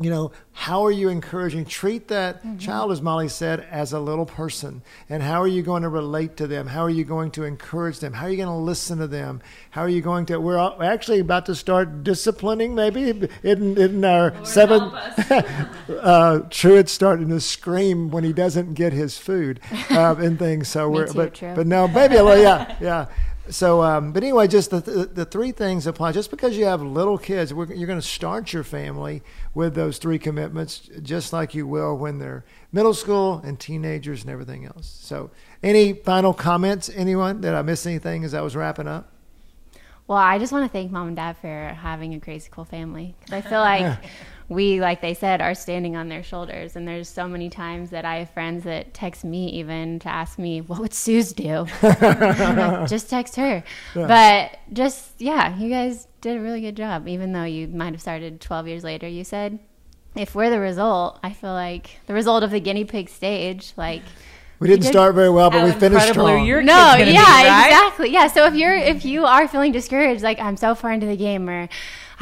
you 0.00 0.10
know, 0.10 0.32
how 0.52 0.84
are 0.84 0.90
you 0.90 1.08
encouraging? 1.08 1.64
Treat 1.64 2.08
that 2.08 2.38
mm-hmm. 2.38 2.58
child, 2.58 2.92
as 2.92 3.02
Molly 3.02 3.28
said, 3.28 3.60
as 3.70 3.92
a 3.92 4.00
little 4.00 4.26
person. 4.26 4.82
And 5.08 5.22
how 5.22 5.40
are 5.40 5.48
you 5.48 5.62
going 5.62 5.82
to 5.82 5.88
relate 5.88 6.36
to 6.38 6.46
them? 6.46 6.66
How 6.66 6.82
are 6.82 6.90
you 6.90 7.04
going 7.04 7.30
to 7.32 7.44
encourage 7.44 8.00
them? 8.00 8.12
How 8.12 8.26
are 8.26 8.30
you 8.30 8.36
going 8.36 8.48
to 8.48 8.54
listen 8.54 8.98
to 8.98 9.06
them? 9.06 9.42
How 9.70 9.82
are 9.82 9.88
you 9.88 10.00
going 10.00 10.26
to? 10.26 10.40
We're 10.40 10.58
actually 10.82 11.20
about 11.20 11.46
to 11.46 11.54
start 11.54 12.04
disciplining, 12.04 12.74
maybe 12.74 13.28
in, 13.42 13.78
in 13.78 14.04
our 14.04 14.30
Lord 14.30 14.46
seventh. 14.46 14.92
uh, 15.90 16.40
Truett's 16.50 16.92
starting 16.92 17.28
to 17.28 17.40
scream 17.40 18.10
when 18.10 18.24
he 18.24 18.32
doesn't 18.32 18.74
get 18.74 18.92
his 18.92 19.18
food 19.18 19.60
uh, 19.90 20.14
and 20.18 20.38
things. 20.38 20.68
So 20.68 20.88
we're, 20.88 21.06
too, 21.06 21.14
but, 21.14 21.34
true. 21.34 21.52
but 21.54 21.66
no, 21.66 21.88
maybe, 21.88 22.16
well, 22.16 22.40
yeah, 22.40 22.76
yeah. 22.80 23.06
So, 23.48 23.82
um, 23.82 24.12
but 24.12 24.22
anyway, 24.22 24.46
just 24.46 24.70
the, 24.70 24.80
the, 24.80 25.06
the 25.06 25.24
three 25.24 25.50
things 25.50 25.86
apply. 25.86 26.12
Just 26.12 26.30
because 26.30 26.56
you 26.56 26.64
have 26.64 26.80
little 26.80 27.18
kids, 27.18 27.50
you're 27.50 27.66
going 27.66 27.98
to 27.98 28.02
start 28.02 28.52
your 28.52 28.62
family 28.62 29.22
with 29.52 29.74
those 29.74 29.98
three 29.98 30.18
commitments, 30.18 30.88
just 31.02 31.32
like 31.32 31.54
you 31.54 31.66
will 31.66 31.96
when 31.96 32.18
they're 32.18 32.44
middle 32.70 32.94
school 32.94 33.40
and 33.44 33.58
teenagers 33.58 34.22
and 34.22 34.30
everything 34.30 34.64
else. 34.64 34.86
So, 35.02 35.30
any 35.62 35.92
final 35.92 36.32
comments? 36.32 36.88
Anyone? 36.94 37.40
Did 37.40 37.54
I 37.54 37.62
miss 37.62 37.84
anything 37.84 38.24
as 38.24 38.32
I 38.32 38.42
was 38.42 38.54
wrapping 38.54 38.86
up? 38.86 39.12
Well, 40.06 40.18
I 40.18 40.38
just 40.38 40.52
want 40.52 40.64
to 40.64 40.68
thank 40.72 40.92
mom 40.92 41.08
and 41.08 41.16
dad 41.16 41.36
for 41.38 41.48
having 41.48 42.14
a 42.14 42.20
crazy 42.20 42.48
cool 42.50 42.64
family 42.64 43.14
because 43.20 43.32
I 43.32 43.48
feel 43.48 43.60
like 43.60 43.98
we, 44.52 44.80
like 44.80 45.00
they 45.00 45.14
said, 45.14 45.40
are 45.40 45.54
standing 45.54 45.96
on 45.96 46.08
their 46.08 46.22
shoulders. 46.22 46.76
And 46.76 46.86
there's 46.86 47.08
so 47.08 47.28
many 47.28 47.50
times 47.50 47.90
that 47.90 48.04
I 48.04 48.16
have 48.16 48.30
friends 48.30 48.64
that 48.64 48.94
text 48.94 49.24
me 49.24 49.48
even 49.50 49.98
to 50.00 50.08
ask 50.08 50.38
me, 50.38 50.60
what 50.60 50.80
would 50.80 50.94
Suze 50.94 51.32
do? 51.32 51.66
just 52.86 53.10
text 53.10 53.36
her. 53.36 53.62
Yeah. 53.94 54.06
But 54.06 54.58
just, 54.72 55.20
yeah, 55.20 55.56
you 55.58 55.68
guys 55.68 56.06
did 56.20 56.36
a 56.36 56.40
really 56.40 56.60
good 56.60 56.76
job, 56.76 57.08
even 57.08 57.32
though 57.32 57.44
you 57.44 57.68
might 57.68 57.92
have 57.92 58.00
started 58.00 58.40
12 58.40 58.68
years 58.68 58.84
later, 58.84 59.08
you 59.08 59.24
said. 59.24 59.58
If 60.14 60.34
we're 60.34 60.50
the 60.50 60.60
result, 60.60 61.18
I 61.22 61.32
feel 61.32 61.52
like 61.52 62.00
the 62.06 62.14
result 62.14 62.42
of 62.42 62.50
the 62.50 62.60
guinea 62.60 62.84
pig 62.84 63.08
stage, 63.08 63.72
like, 63.76 64.02
we 64.62 64.68
didn't 64.68 64.84
start 64.84 65.16
very 65.16 65.28
well, 65.28 65.50
but 65.50 65.64
we 65.64 65.72
finished 65.72 66.10
strong. 66.10 66.46
no, 66.46 66.94
yeah, 66.94 66.96
be, 66.96 67.16
right? 67.16 67.66
exactly. 67.66 68.10
Yeah. 68.10 68.28
So 68.28 68.46
if 68.46 68.54
you're 68.54 68.76
if 68.76 69.04
you 69.04 69.24
are 69.24 69.48
feeling 69.48 69.72
discouraged, 69.72 70.22
like 70.22 70.38
I'm 70.38 70.56
so 70.56 70.76
far 70.76 70.92
into 70.92 71.04
the 71.04 71.16
game, 71.16 71.50
or 71.50 71.68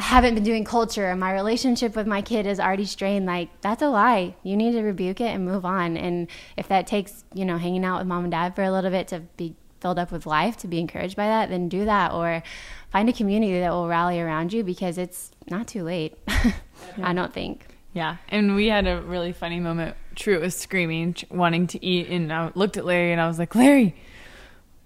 I 0.01 0.03
haven't 0.05 0.33
been 0.33 0.43
doing 0.43 0.65
culture, 0.65 1.11
and 1.11 1.19
my 1.19 1.31
relationship 1.31 1.95
with 1.95 2.07
my 2.07 2.23
kid 2.23 2.47
is 2.47 2.59
already 2.59 2.85
strained, 2.85 3.27
like 3.27 3.49
that's 3.61 3.83
a 3.83 3.87
lie. 3.87 4.33
You 4.41 4.57
need 4.57 4.71
to 4.71 4.81
rebuke 4.81 5.21
it 5.21 5.27
and 5.27 5.45
move 5.45 5.63
on. 5.63 5.95
And 5.95 6.27
if 6.57 6.67
that 6.69 6.87
takes 6.87 7.23
you 7.35 7.45
know 7.45 7.59
hanging 7.59 7.85
out 7.85 7.99
with 7.99 8.07
mom 8.07 8.23
and 8.23 8.31
dad 8.31 8.55
for 8.55 8.63
a 8.63 8.71
little 8.71 8.89
bit 8.89 9.07
to 9.09 9.19
be 9.37 9.53
filled 9.79 9.99
up 9.99 10.11
with 10.11 10.25
life, 10.25 10.57
to 10.57 10.67
be 10.67 10.79
encouraged 10.79 11.15
by 11.15 11.27
that, 11.27 11.49
then 11.49 11.69
do 11.69 11.85
that, 11.85 12.13
or 12.13 12.41
find 12.89 13.09
a 13.09 13.13
community 13.13 13.59
that 13.59 13.69
will 13.69 13.87
rally 13.87 14.19
around 14.19 14.51
you 14.51 14.63
because 14.63 14.97
it's 14.97 15.29
not 15.51 15.67
too 15.67 15.83
late. 15.83 16.17
I 17.03 17.13
don't 17.13 17.31
think. 17.31 17.67
Yeah, 17.93 18.17
and 18.27 18.55
we 18.55 18.69
had 18.69 18.87
a 18.87 19.03
really 19.03 19.33
funny 19.33 19.59
moment. 19.59 19.95
Truett, 20.15 20.41
was 20.41 20.55
screaming, 20.55 21.15
wanting 21.29 21.67
to 21.67 21.85
eat, 21.85 22.07
and 22.07 22.33
I 22.33 22.51
looked 22.55 22.75
at 22.75 22.85
Larry 22.85 23.11
and 23.11 23.21
I 23.21 23.27
was 23.27 23.37
like, 23.37 23.53
"Larry, 23.53 23.95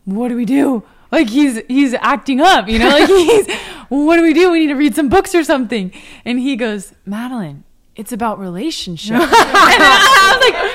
what 0.03 0.27
do 0.27 0.35
we 0.35 0.43
do? 0.43 0.83
Like 1.15 1.29
he's 1.29 1.61
he's 1.67 1.93
acting 1.95 2.41
up, 2.41 2.67
you 2.67 2.77
know? 2.79 2.89
Like 2.89 3.07
he's, 3.07 3.47
what 3.89 4.17
do 4.17 4.23
we 4.23 4.33
do? 4.33 4.51
We 4.51 4.59
need 4.59 4.67
to 4.67 4.75
read 4.75 4.95
some 4.95 5.09
books 5.09 5.33
or 5.33 5.43
something." 5.43 5.91
And 6.25 6.39
he 6.39 6.55
goes, 6.55 6.93
"Madeline, 7.05 7.63
it's 7.95 8.11
about 8.11 8.39
relationship. 8.39 9.15
and 9.21 9.29
I 9.31 10.37
was 10.37 10.51
like, 10.51 10.74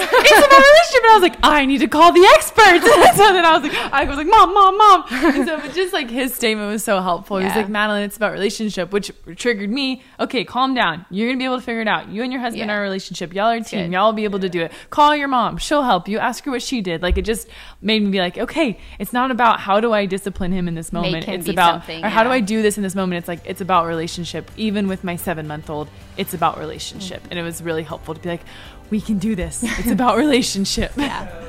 it's 0.00 0.46
about 0.46 0.58
relationship. 0.58 1.02
And 1.02 1.10
I 1.10 1.14
was 1.14 1.22
like, 1.22 1.38
I 1.42 1.66
need 1.66 1.78
to 1.78 1.88
call 1.88 2.12
the 2.12 2.24
experts. 2.34 2.84
so 3.16 3.32
then 3.32 3.44
I 3.44 3.58
was 3.58 3.62
like, 3.62 3.92
I 3.92 4.04
was 4.04 4.16
like, 4.16 4.26
mom, 4.26 4.54
mom, 4.54 4.78
mom. 4.78 5.04
And 5.10 5.46
so, 5.46 5.60
but 5.60 5.74
just 5.74 5.92
like 5.92 6.10
his 6.10 6.34
statement 6.34 6.70
was 6.70 6.84
so 6.84 7.00
helpful. 7.00 7.40
Yeah. 7.40 7.46
He 7.46 7.48
was 7.48 7.64
like, 7.64 7.68
Madeline, 7.68 8.02
it's 8.02 8.16
about 8.16 8.32
relationship, 8.32 8.92
which 8.92 9.10
triggered 9.36 9.70
me. 9.70 10.02
Okay, 10.20 10.44
calm 10.44 10.74
down. 10.74 11.06
You're 11.10 11.28
gonna 11.28 11.38
be 11.38 11.44
able 11.44 11.58
to 11.58 11.64
figure 11.64 11.80
it 11.80 11.88
out. 11.88 12.08
You 12.08 12.22
and 12.22 12.32
your 12.32 12.40
husband 12.40 12.68
yeah. 12.68 12.74
are 12.74 12.80
a 12.80 12.82
relationship. 12.82 13.34
Y'all 13.34 13.46
are 13.46 13.56
a 13.56 13.60
team. 13.62 13.86
Good. 13.86 13.92
Y'all 13.92 14.06
will 14.06 14.12
be 14.12 14.24
able 14.24 14.40
to 14.40 14.48
do 14.48 14.62
it. 14.62 14.72
Call 14.90 15.14
your 15.16 15.28
mom. 15.28 15.58
She'll 15.58 15.82
help 15.82 16.08
you. 16.08 16.18
Ask 16.18 16.44
her 16.44 16.50
what 16.50 16.62
she 16.62 16.80
did. 16.80 17.02
Like 17.02 17.18
it 17.18 17.24
just 17.24 17.48
made 17.80 18.02
me 18.02 18.10
be 18.10 18.18
like, 18.18 18.38
okay, 18.38 18.78
it's 18.98 19.12
not 19.12 19.30
about 19.30 19.60
how 19.60 19.80
do 19.80 19.92
I 19.92 20.06
discipline 20.06 20.52
him 20.52 20.68
in 20.68 20.74
this 20.74 20.92
moment. 20.92 21.28
It's 21.28 21.48
about 21.48 21.88
or 21.88 21.92
yeah. 21.92 22.08
how 22.08 22.24
do 22.24 22.30
I 22.30 22.40
do 22.40 22.62
this 22.62 22.76
in 22.76 22.82
this 22.82 22.94
moment. 22.94 23.18
It's 23.18 23.28
like 23.28 23.40
it's 23.44 23.60
about 23.60 23.86
relationship. 23.86 24.50
Even 24.56 24.88
with 24.88 25.04
my 25.04 25.16
seven 25.16 25.46
month 25.46 25.70
old, 25.70 25.88
it's 26.16 26.34
about 26.34 26.58
relationship. 26.58 27.22
And 27.30 27.38
it 27.38 27.42
was 27.42 27.62
really 27.62 27.82
helpful 27.82 28.14
to 28.14 28.20
be 28.20 28.28
like, 28.28 28.42
we 28.90 29.00
can 29.00 29.18
do 29.18 29.34
this. 29.34 29.62
It's 29.62 29.90
about 29.90 30.16
relationship. 30.26 30.92
yeah. 30.96 31.44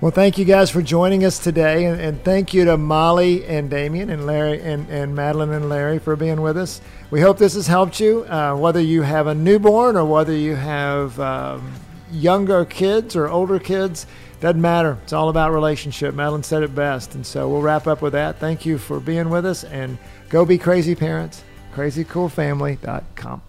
Well, 0.00 0.10
thank 0.10 0.36
you 0.36 0.44
guys 0.44 0.70
for 0.70 0.82
joining 0.82 1.24
us 1.24 1.38
today, 1.38 1.86
and, 1.86 1.98
and, 1.98 2.22
thank 2.22 2.52
you 2.52 2.66
to 2.66 2.76
Molly 2.76 3.46
and 3.46 3.70
Damien 3.70 4.10
and 4.10 4.26
Larry 4.26 4.60
and, 4.60 4.86
and 4.90 5.14
Madeline 5.14 5.50
and 5.50 5.70
Larry 5.70 5.98
for 5.98 6.14
being 6.14 6.42
with 6.42 6.58
us. 6.58 6.82
We 7.10 7.22
hope 7.22 7.38
this 7.38 7.54
has 7.54 7.66
helped 7.66 8.00
you, 8.00 8.24
uh, 8.24 8.54
whether 8.54 8.80
you 8.80 9.00
have 9.00 9.28
a 9.28 9.34
newborn 9.34 9.96
or 9.96 10.04
whether 10.04 10.34
you 10.34 10.56
have 10.56 11.18
um, 11.18 11.72
younger 12.12 12.66
kids 12.66 13.16
or 13.16 13.28
older 13.28 13.58
kids. 13.58 14.06
Doesn't 14.40 14.60
matter. 14.60 14.98
It's 15.04 15.14
all 15.14 15.30
about 15.30 15.52
relationship. 15.52 16.14
Madeline 16.14 16.42
said 16.42 16.62
it 16.62 16.74
best, 16.74 17.14
and 17.14 17.24
so 17.24 17.48
we'll 17.48 17.62
wrap 17.62 17.86
up 17.86 18.02
with 18.02 18.12
that. 18.12 18.38
Thank 18.38 18.66
you 18.66 18.76
for 18.76 19.00
being 19.00 19.30
with 19.30 19.46
us, 19.46 19.64
and 19.64 19.96
go 20.28 20.44
be 20.44 20.58
crazy 20.58 20.94
parents 20.94 21.42
crazycoolfamily.com. 21.74 23.42